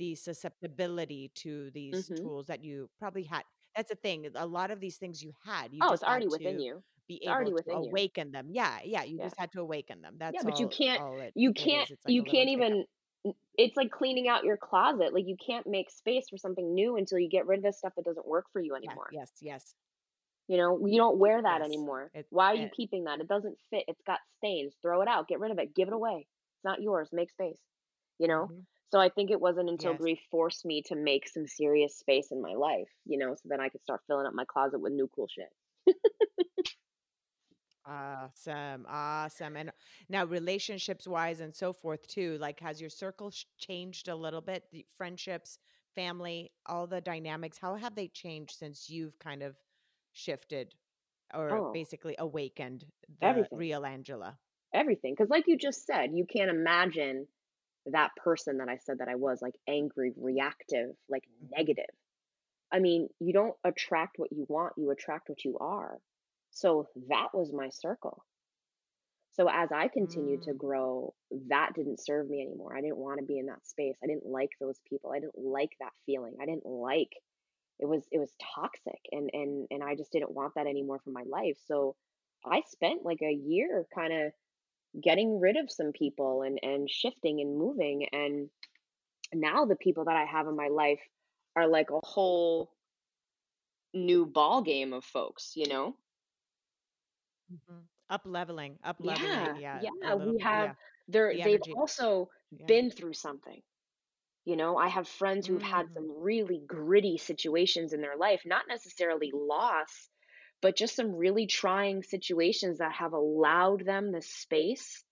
[0.00, 2.24] the susceptibility to these mm-hmm.
[2.24, 3.42] tools that you probably had.
[3.76, 4.26] That's a thing.
[4.34, 5.72] A lot of these things you had.
[5.72, 6.82] You oh, it's already within you.
[7.06, 8.32] Be it's able already to awaken you.
[8.32, 8.48] them.
[8.50, 9.04] Yeah, yeah.
[9.04, 9.24] You yeah.
[9.24, 10.14] just had to awaken them.
[10.18, 11.20] That's yeah, but all, you can't.
[11.20, 11.90] It, you can't.
[11.90, 12.84] Like you can't even.
[13.58, 15.12] It's like cleaning out your closet.
[15.12, 17.92] Like you can't make space for something new until you get rid of the stuff
[17.96, 19.08] that doesn't work for you anymore.
[19.12, 19.74] Yeah, yes, yes.
[20.48, 21.66] You know, you don't wear that yes.
[21.66, 22.10] anymore.
[22.14, 23.20] It, Why are you keeping that?
[23.20, 23.84] It doesn't fit.
[23.86, 24.74] It's got stains.
[24.82, 25.28] Throw it out.
[25.28, 25.74] Get rid of it.
[25.76, 26.26] Give it away.
[26.26, 27.10] It's not yours.
[27.12, 27.58] Make space.
[28.18, 28.48] You know?
[28.50, 28.60] Mm-hmm.
[28.90, 30.00] So I think it wasn't until yes.
[30.00, 33.60] grief forced me to make some serious space in my life, you know, so then
[33.60, 35.96] I could start filling up my closet with new cool shit.
[37.86, 38.86] awesome.
[38.88, 39.56] Awesome.
[39.56, 39.70] And
[40.08, 44.40] now relationships wise and so forth too, like has your circle sh- changed a little
[44.40, 44.64] bit?
[44.72, 45.58] The friendships,
[45.94, 49.54] family, all the dynamics, how have they changed since you've kind of
[50.12, 50.74] shifted
[51.32, 52.84] or oh, basically awakened
[53.20, 53.56] the everything.
[53.56, 54.36] real Angela?
[54.74, 55.14] Everything.
[55.16, 57.28] Because, like you just said, you can't imagine
[57.86, 61.58] that person that I said that I was like angry, reactive, like mm-hmm.
[61.58, 61.94] negative.
[62.72, 65.98] I mean, you don't attract what you want, you attract what you are.
[66.52, 68.24] So that was my circle.
[69.32, 70.44] So as I continued mm.
[70.46, 71.14] to grow,
[71.48, 72.76] that didn't serve me anymore.
[72.76, 73.96] I didn't want to be in that space.
[74.02, 75.12] I didn't like those people.
[75.12, 76.34] I didn't like that feeling.
[76.40, 77.12] I didn't like
[77.80, 81.10] it was it was toxic and and and I just didn't want that anymore for
[81.10, 81.56] my life.
[81.66, 81.96] So
[82.44, 84.32] I spent like a year kind of
[85.00, 88.48] getting rid of some people and and shifting and moving and
[89.32, 91.00] now the people that I have in my life
[91.56, 92.70] are like a whole
[93.92, 95.96] new ball game of folks, you know?
[97.52, 97.80] Mm-hmm.
[98.08, 99.30] Up leveling, up leveling.
[99.60, 99.78] Yeah.
[99.82, 99.90] Yeah.
[100.02, 100.74] yeah we have yeah.
[101.08, 102.66] they're the they've also yeah.
[102.66, 103.60] been through something.
[104.44, 105.70] You know, I have friends who've mm.
[105.70, 110.08] had some really gritty situations in their life, not necessarily loss,
[110.62, 115.02] but just some really trying situations that have allowed them the space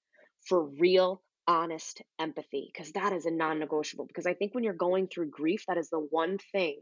[0.46, 4.06] for real, honest empathy, because that is a non negotiable.
[4.06, 6.80] Because I think when you're going through grief, that is the one thing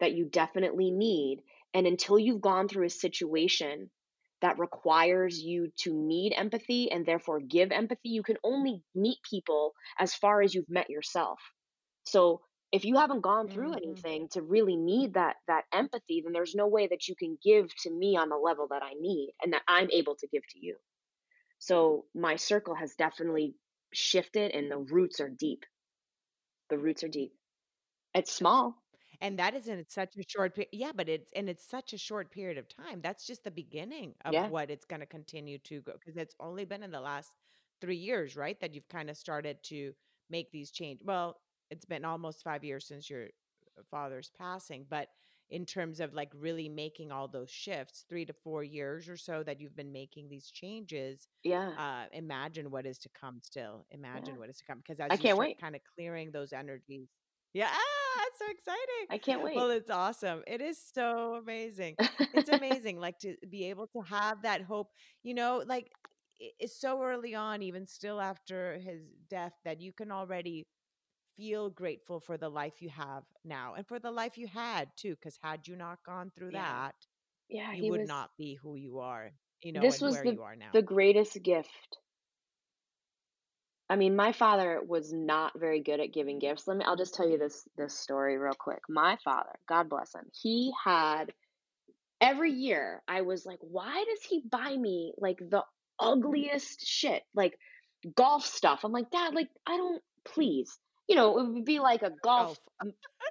[0.00, 1.42] that you definitely need.
[1.74, 3.90] And until you've gone through a situation
[4.40, 9.72] that requires you to need empathy and therefore give empathy, you can only meet people
[9.98, 11.38] as far as you've met yourself.
[12.04, 12.40] So
[12.72, 13.84] if you haven't gone through mm-hmm.
[13.84, 17.74] anything to really need that that empathy, then there's no way that you can give
[17.82, 20.58] to me on the level that I need and that I'm able to give to
[20.58, 20.76] you.
[21.58, 23.54] So my circle has definitely
[23.92, 25.64] shifted and the roots are deep.
[26.70, 27.32] The roots are deep.
[28.14, 28.74] It's small.
[29.20, 30.70] And that is in such a short period.
[30.72, 33.00] Yeah, but it's and it's such a short period of time.
[33.02, 34.48] That's just the beginning of yeah.
[34.48, 37.30] what it's going to continue to go because it's only been in the last
[37.80, 38.58] three years, right?
[38.60, 39.92] That you've kind of started to
[40.30, 41.36] make these change Well,
[41.72, 45.08] it's been almost five years since your uh, father's passing, but
[45.50, 49.42] in terms of like really making all those shifts, three to four years or so
[49.42, 51.28] that you've been making these changes.
[51.44, 51.70] Yeah.
[51.78, 53.84] Uh, imagine what is to come still.
[53.90, 54.40] Imagine yeah.
[54.40, 54.78] what is to come.
[54.78, 55.60] Because as I you can't wait.
[55.60, 57.08] kind of clearing those energies.
[57.52, 57.68] Yeah.
[57.70, 59.06] Ah, it's so exciting.
[59.10, 59.56] I can't wait.
[59.56, 60.42] Well, it's awesome.
[60.46, 61.96] It is so amazing.
[62.32, 62.98] It's amazing.
[62.98, 64.88] like to be able to have that hope,
[65.22, 65.90] you know, like
[66.58, 70.66] it's so early on, even still after his death, that you can already
[71.36, 75.14] feel grateful for the life you have now and for the life you had too
[75.14, 76.62] because had you not gone through yeah.
[76.62, 76.94] that
[77.48, 79.30] yeah you would was, not be who you are
[79.62, 80.70] you know this was where the, you are now.
[80.72, 81.98] the greatest gift.
[83.88, 86.66] I mean my father was not very good at giving gifts.
[86.66, 88.80] Let me i'll just tell you this this story real quick.
[88.88, 91.32] My father god bless him he had
[92.20, 95.62] every year i was like why does he buy me like the
[95.98, 97.58] ugliest shit like
[98.16, 98.80] golf stuff?
[98.84, 100.78] I'm like dad like i don't please
[101.12, 102.58] you know, it would be like a golf,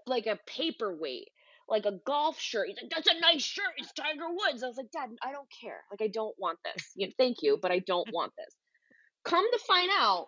[0.08, 1.30] like a paperweight.
[1.70, 2.68] like a golf shirt.
[2.70, 3.74] He's like, that's a nice shirt.
[3.78, 4.64] It's Tiger Woods.
[4.64, 5.82] I was like, Dad, I don't care.
[5.92, 6.92] Like, I don't want this.
[6.96, 8.56] You know, thank you, but I don't want this.
[9.26, 10.28] Come to find out,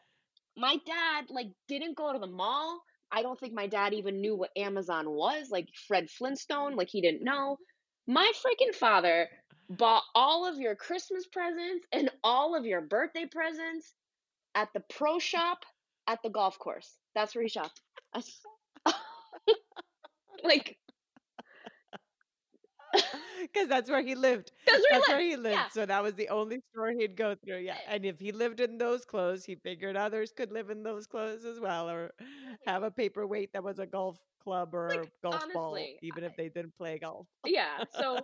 [0.58, 2.82] my dad like didn't go to the mall.
[3.12, 7.02] I don't think my dad even knew what Amazon was, like Fred Flintstone, like he
[7.02, 7.58] didn't know.
[8.08, 9.30] My freaking father
[9.70, 13.94] bought all of your Christmas presents and all of your birthday presents
[14.56, 15.60] at the pro shop
[16.08, 16.98] at the golf course.
[17.16, 17.82] That's where he shopped.
[20.44, 20.78] like
[23.42, 24.52] because that's where he lived.
[24.66, 25.30] That's where, that's he, where lived.
[25.32, 25.56] he lived.
[25.56, 25.68] Yeah.
[25.72, 27.60] So that was the only store he'd go through.
[27.60, 27.96] Yeah, eh.
[27.96, 31.46] and if he lived in those clothes, he figured others could live in those clothes
[31.46, 32.12] as well, or
[32.66, 36.36] have a paperweight that was a golf club or like, golf honestly, ball, even if
[36.36, 37.28] they didn't play golf.
[37.46, 37.84] Yeah.
[38.00, 38.20] So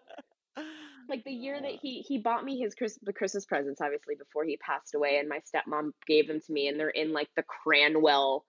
[1.10, 4.46] like the year that he he bought me his Chris, the Christmas presents, obviously before
[4.46, 7.44] he passed away, and my stepmom gave them to me, and they're in like the
[7.44, 8.42] Cranwell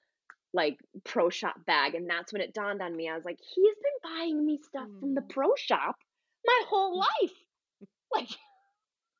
[0.52, 3.08] like pro shop bag, and that's when it dawned on me.
[3.08, 5.28] I was like, he's been buying me stuff from the mm.
[5.28, 5.96] pro shop
[6.44, 7.36] my whole life,
[8.12, 8.28] like,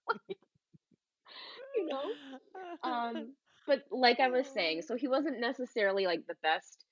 [0.09, 0.18] like
[1.76, 2.03] you know.
[2.82, 3.32] Um,
[3.66, 6.84] but like I was saying, so he wasn't necessarily like the best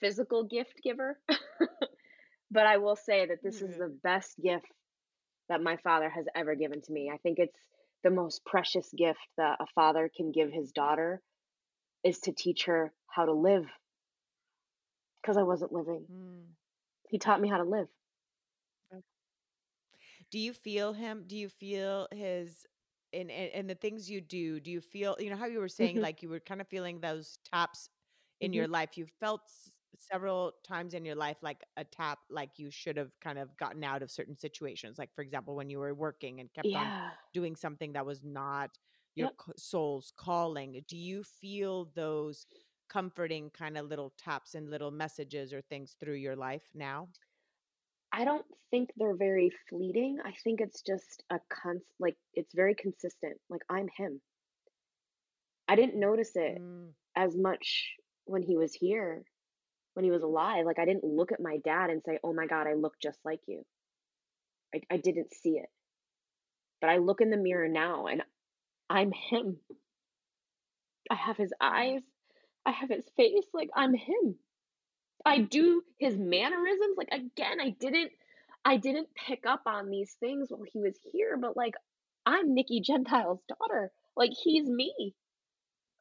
[0.00, 1.18] physical gift giver.
[2.50, 4.66] but I will say that this is the best gift
[5.48, 7.10] that my father has ever given to me.
[7.12, 7.58] I think it's
[8.04, 11.20] the most precious gift that a father can give his daughter
[12.04, 13.66] is to teach her how to live.
[15.20, 16.04] Because I wasn't living.
[16.12, 16.42] Mm.
[17.08, 17.88] He taught me how to live.
[20.32, 21.24] Do you feel him?
[21.26, 22.64] Do you feel his
[23.12, 24.58] in and the things you do?
[24.58, 26.02] Do you feel you know how you were saying mm-hmm.
[26.02, 27.90] like you were kind of feeling those tops
[28.40, 28.56] in mm-hmm.
[28.56, 28.96] your life?
[28.96, 29.42] You felt
[29.98, 33.84] several times in your life like a tap like you should have kind of gotten
[33.84, 36.78] out of certain situations like for example when you were working and kept yeah.
[36.78, 38.70] on doing something that was not
[39.14, 39.56] your yep.
[39.56, 42.46] soul's calling do you feel those
[42.88, 47.08] comforting kind of little taps and little messages or things through your life now
[48.12, 52.74] i don't think they're very fleeting i think it's just a cons like it's very
[52.74, 54.20] consistent like i'm him
[55.68, 56.88] i didn't notice it mm.
[57.16, 57.92] as much
[58.24, 59.24] when he was here
[59.94, 60.66] when he was alive.
[60.66, 63.18] Like I didn't look at my dad and say, "Oh my god, I look just
[63.24, 63.64] like you."
[64.74, 65.70] I I didn't see it.
[66.80, 68.22] But I look in the mirror now and
[68.90, 69.58] I'm him.
[71.10, 72.02] I have his eyes.
[72.66, 74.36] I have his face like I'm him.
[75.24, 78.12] I do his mannerisms like again, I didn't
[78.64, 81.74] I didn't pick up on these things while he was here, but like
[82.26, 83.90] I'm Nikki Gentile's daughter.
[84.16, 85.14] Like he's me.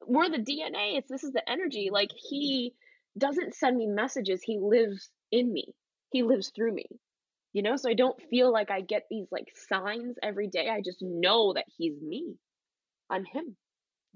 [0.05, 0.97] We're the DNA.
[0.97, 1.89] It's this is the energy.
[1.91, 2.73] Like he
[3.17, 4.41] doesn't send me messages.
[4.43, 5.73] He lives in me.
[6.11, 6.85] He lives through me.
[7.53, 10.69] You know, so I don't feel like I get these like signs every day.
[10.69, 12.35] I just know that he's me.
[13.09, 13.57] I'm him.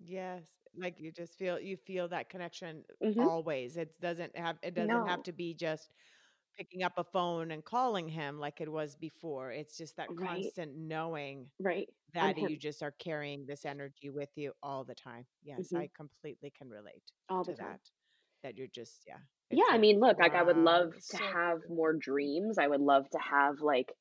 [0.01, 0.43] Yes.
[0.77, 3.19] Like you just feel you feel that connection mm-hmm.
[3.19, 3.75] always.
[3.75, 5.05] It doesn't have it doesn't no.
[5.05, 5.89] have to be just
[6.57, 9.51] picking up a phone and calling him like it was before.
[9.51, 10.29] It's just that right.
[10.29, 15.25] constant knowing right that you just are carrying this energy with you all the time.
[15.43, 15.77] Yes, mm-hmm.
[15.77, 17.71] I completely can relate all to the time.
[17.71, 17.79] that
[18.45, 19.17] that you're just yeah
[19.49, 20.25] yeah i mean look wow.
[20.25, 23.91] like i would love to so have more dreams i would love to have like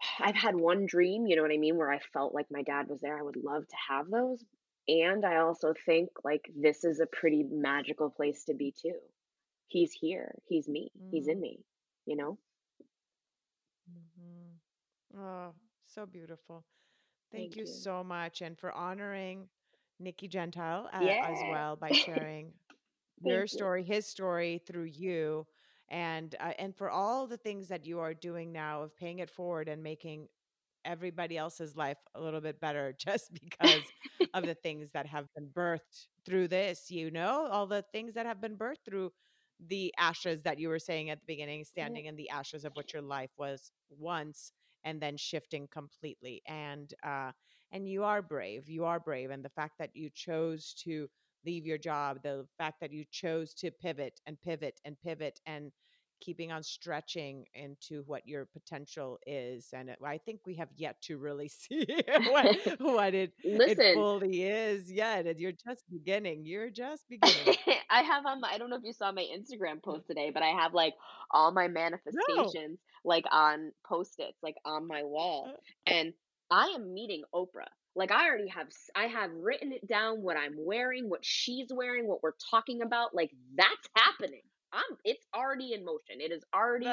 [0.20, 2.86] i've had one dream you know what i mean where i felt like my dad
[2.88, 4.44] was there i would love to have those
[4.86, 8.94] and i also think like this is a pretty magical place to be too
[9.66, 11.08] he's here he's me mm.
[11.10, 11.42] he's in mm-hmm.
[11.42, 11.58] me
[12.06, 12.38] you know
[13.90, 15.20] mm-hmm.
[15.20, 15.52] oh
[15.92, 16.64] so beautiful
[17.32, 19.48] thank, thank you, you, so much and for honoring
[19.98, 21.26] nikki gentile uh, yeah.
[21.28, 22.52] as well by sharing
[23.22, 25.46] your story, his story through you,
[25.90, 29.30] and uh, and for all the things that you are doing now of paying it
[29.30, 30.28] forward and making
[30.84, 33.82] everybody else's life a little bit better just because
[34.34, 38.26] of the things that have been birthed through this you know all the things that
[38.26, 39.10] have been birthed through
[39.68, 42.10] the ashes that you were saying at the beginning standing yeah.
[42.10, 44.52] in the ashes of what your life was once
[44.84, 47.30] and then shifting completely and uh
[47.72, 51.08] and you are brave you are brave and the fact that you chose to
[51.44, 55.72] leave your job, the fact that you chose to pivot and pivot and pivot and
[56.20, 59.68] keeping on stretching into what your potential is.
[59.72, 64.42] And I think we have yet to really see what, what it, Listen, it fully
[64.42, 65.38] is yet.
[65.38, 66.44] You're just beginning.
[66.44, 67.56] You're just beginning.
[67.90, 70.42] I have on my, I don't know if you saw my Instagram post today, but
[70.42, 70.94] I have like
[71.30, 72.76] all my manifestations no.
[73.04, 75.48] like on post-its, like on my wall.
[75.52, 75.92] Uh.
[75.92, 76.12] And
[76.50, 77.68] I am meeting Oprah.
[77.98, 82.06] Like I already have I have written it down what I'm wearing, what she's wearing,
[82.06, 83.14] what we're talking about.
[83.14, 84.42] Like that's happening.
[84.72, 86.20] I'm it's already in motion.
[86.20, 86.88] It is already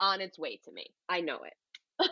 [0.00, 0.86] on its way to me.
[1.08, 2.08] I know it.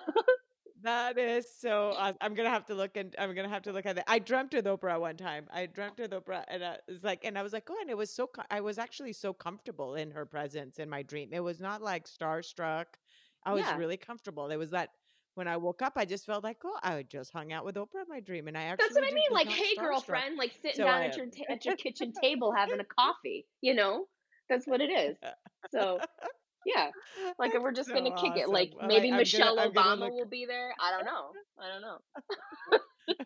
[0.82, 1.92] That is so.
[1.98, 2.16] Awesome.
[2.20, 4.54] I'm gonna have to look and I'm gonna have to look at it I dreamt
[4.54, 5.46] with Oprah one time.
[5.52, 7.96] I dreamt with Oprah, and I was like, and I was like, oh, and it
[7.96, 8.30] was so.
[8.50, 11.30] I was actually so comfortable in her presence in my dream.
[11.32, 12.84] It was not like starstruck.
[13.44, 13.76] I was yeah.
[13.76, 14.50] really comfortable.
[14.50, 14.90] It was that
[15.38, 18.02] when I woke up, I just felt like, oh, I just hung out with Oprah
[18.02, 18.88] in my dream, and I actually.
[18.88, 19.30] That's what I mean.
[19.30, 22.52] Like, hey, girlfriend, like sitting so down I, at your t- at your kitchen table
[22.54, 23.46] having a coffee.
[23.60, 24.06] You know,
[24.50, 25.16] that's what it is.
[25.70, 26.00] So
[26.66, 26.90] yeah.
[27.38, 28.42] Like we're just so gonna kick awesome.
[28.42, 28.48] it.
[28.48, 30.12] Like maybe Michelle gonna, Obama look...
[30.12, 30.74] will be there.
[30.80, 31.30] I don't know.
[31.58, 32.78] I don't know.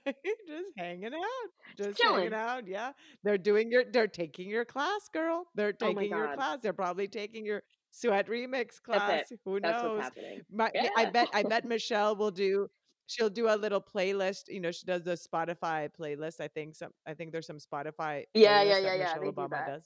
[0.46, 1.76] just hanging out.
[1.76, 2.30] Just Chilling.
[2.30, 2.68] hanging out.
[2.68, 2.92] Yeah.
[3.24, 5.46] They're doing your they're taking your class, girl.
[5.54, 6.58] They're oh taking oh your class.
[6.62, 7.62] They're probably taking your
[7.92, 9.32] sweat remix class.
[9.44, 10.02] Who That's knows?
[10.50, 10.88] My, yeah.
[10.96, 12.68] I bet I bet Michelle will do
[13.06, 14.44] she'll do a little playlist.
[14.48, 16.40] You know, she does the Spotify playlist.
[16.40, 19.14] I think some I think there's some Spotify Yeah, yeah, yeah, yeah.
[19.14, 19.84] Michelle Obama does.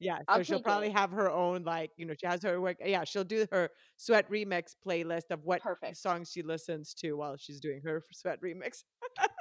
[0.00, 0.96] Yeah, so she'll probably it.
[0.96, 2.76] have her own like, you know, she has her work.
[2.84, 5.96] Yeah, she'll do her sweat remix playlist of what Perfect.
[5.96, 8.82] songs she listens to while she's doing her sweat remix.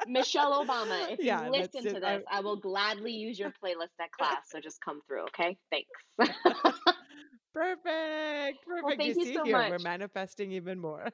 [0.07, 4.11] Michelle Obama, if yeah, you listen to this, I will gladly use your playlist at
[4.11, 4.43] class.
[4.51, 5.57] So just come through, okay?
[5.71, 6.37] Thanks.
[7.53, 8.65] Perfect.
[8.65, 8.83] Perfect.
[8.83, 9.69] Well, thank you, you see so here, much.
[9.69, 11.07] we're manifesting even more.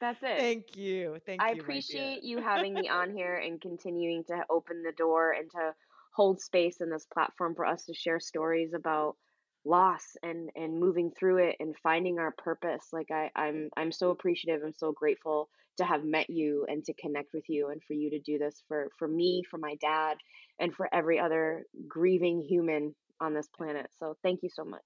[0.00, 0.38] That's it.
[0.38, 1.18] Thank you.
[1.24, 1.52] Thank I you.
[1.52, 5.74] I appreciate you having me on here and continuing to open the door and to
[6.14, 9.16] hold space in this platform for us to share stories about
[9.64, 14.10] loss and and moving through it and finding our purpose like I, i'm i'm so
[14.10, 17.94] appreciative i'm so grateful to have met you and to connect with you and for
[17.94, 20.18] you to do this for for me for my dad
[20.60, 24.84] and for every other grieving human on this planet so thank you so much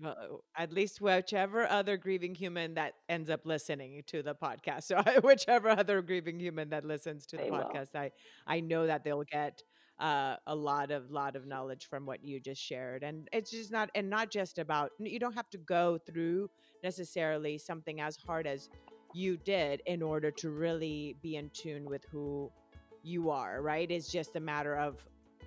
[0.00, 5.02] well, at least whichever other grieving human that ends up listening to the podcast so
[5.22, 8.00] whichever other grieving human that listens to the they podcast will.
[8.00, 8.10] i
[8.46, 9.62] i know that they'll get
[10.00, 13.70] uh, a lot of lot of knowledge from what you just shared and it's just
[13.70, 16.48] not and not just about you don't have to go through
[16.82, 18.68] necessarily something as hard as
[19.14, 22.50] you did in order to really be in tune with who
[23.04, 24.96] you are right it's just a matter of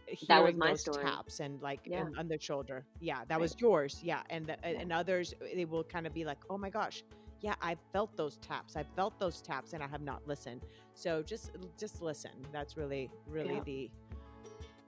[0.07, 1.03] hearing those story.
[1.03, 2.01] taps and like yeah.
[2.01, 3.41] in, on the shoulder yeah that right.
[3.41, 6.57] was yours yeah and the, and others uh, they will kind of be like oh
[6.57, 7.03] my gosh
[7.41, 10.61] yeah i felt those taps i felt those taps and i have not listened
[10.93, 13.61] so just just listen that's really really yeah.
[13.65, 13.91] the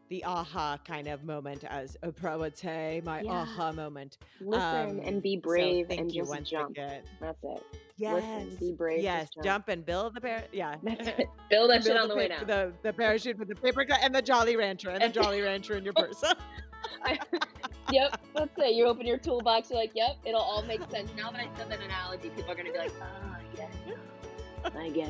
[0.10, 3.32] the aha kind of moment, as Oprah would say, my yeah.
[3.32, 4.18] aha moment.
[4.39, 6.72] Listen um, and be brave so and just jump.
[6.72, 7.01] Again.
[7.20, 7.64] That's it.
[7.97, 8.16] Yes.
[8.16, 9.03] Listen, be brave.
[9.03, 9.30] Yes.
[9.34, 9.43] Jump.
[9.43, 9.68] jump.
[9.70, 10.43] and build the bear.
[10.51, 10.76] Yeah.
[11.49, 12.47] build that shit on the, the way down.
[12.47, 15.76] The, the parachute with the paper cut and the Jolly Rancher and the Jolly Rancher
[15.76, 16.24] in your purse.
[17.91, 18.76] yep, that's it.
[18.76, 21.10] You open your toolbox, you're like, yep, it'll all make sense.
[21.18, 23.72] Now that I said that analogy, people are going to be like, oh, I get
[23.88, 23.97] it.
[24.76, 25.10] I get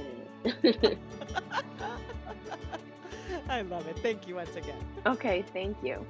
[0.64, 0.98] it.
[3.50, 3.98] I love it.
[4.00, 4.80] Thank you once again.
[5.06, 6.06] Okay, thank you.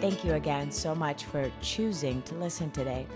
[0.00, 3.06] Thank you again so much for choosing to listen today.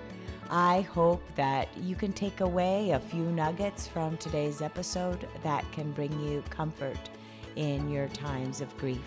[0.51, 5.93] I hope that you can take away a few nuggets from today's episode that can
[5.93, 6.99] bring you comfort
[7.57, 9.01] in your times of grief.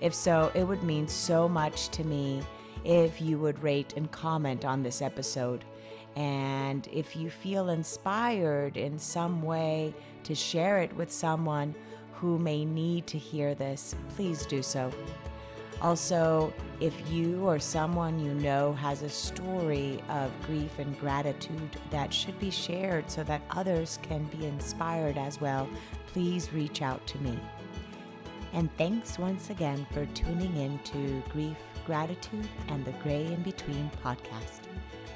[0.00, 2.42] If so, it would mean so much to me
[2.84, 5.64] if you would rate and comment on this episode.
[6.16, 9.94] And if you feel inspired in some way
[10.24, 11.74] to share it with someone
[12.14, 14.90] who may need to hear this, please do so.
[15.82, 22.12] Also, if you or someone you know has a story of grief and gratitude that
[22.12, 25.68] should be shared so that others can be inspired as well,
[26.06, 27.38] please reach out to me.
[28.54, 33.90] And thanks once again for tuning in to Grief, Gratitude, and the Gray in Between
[34.02, 34.65] podcast.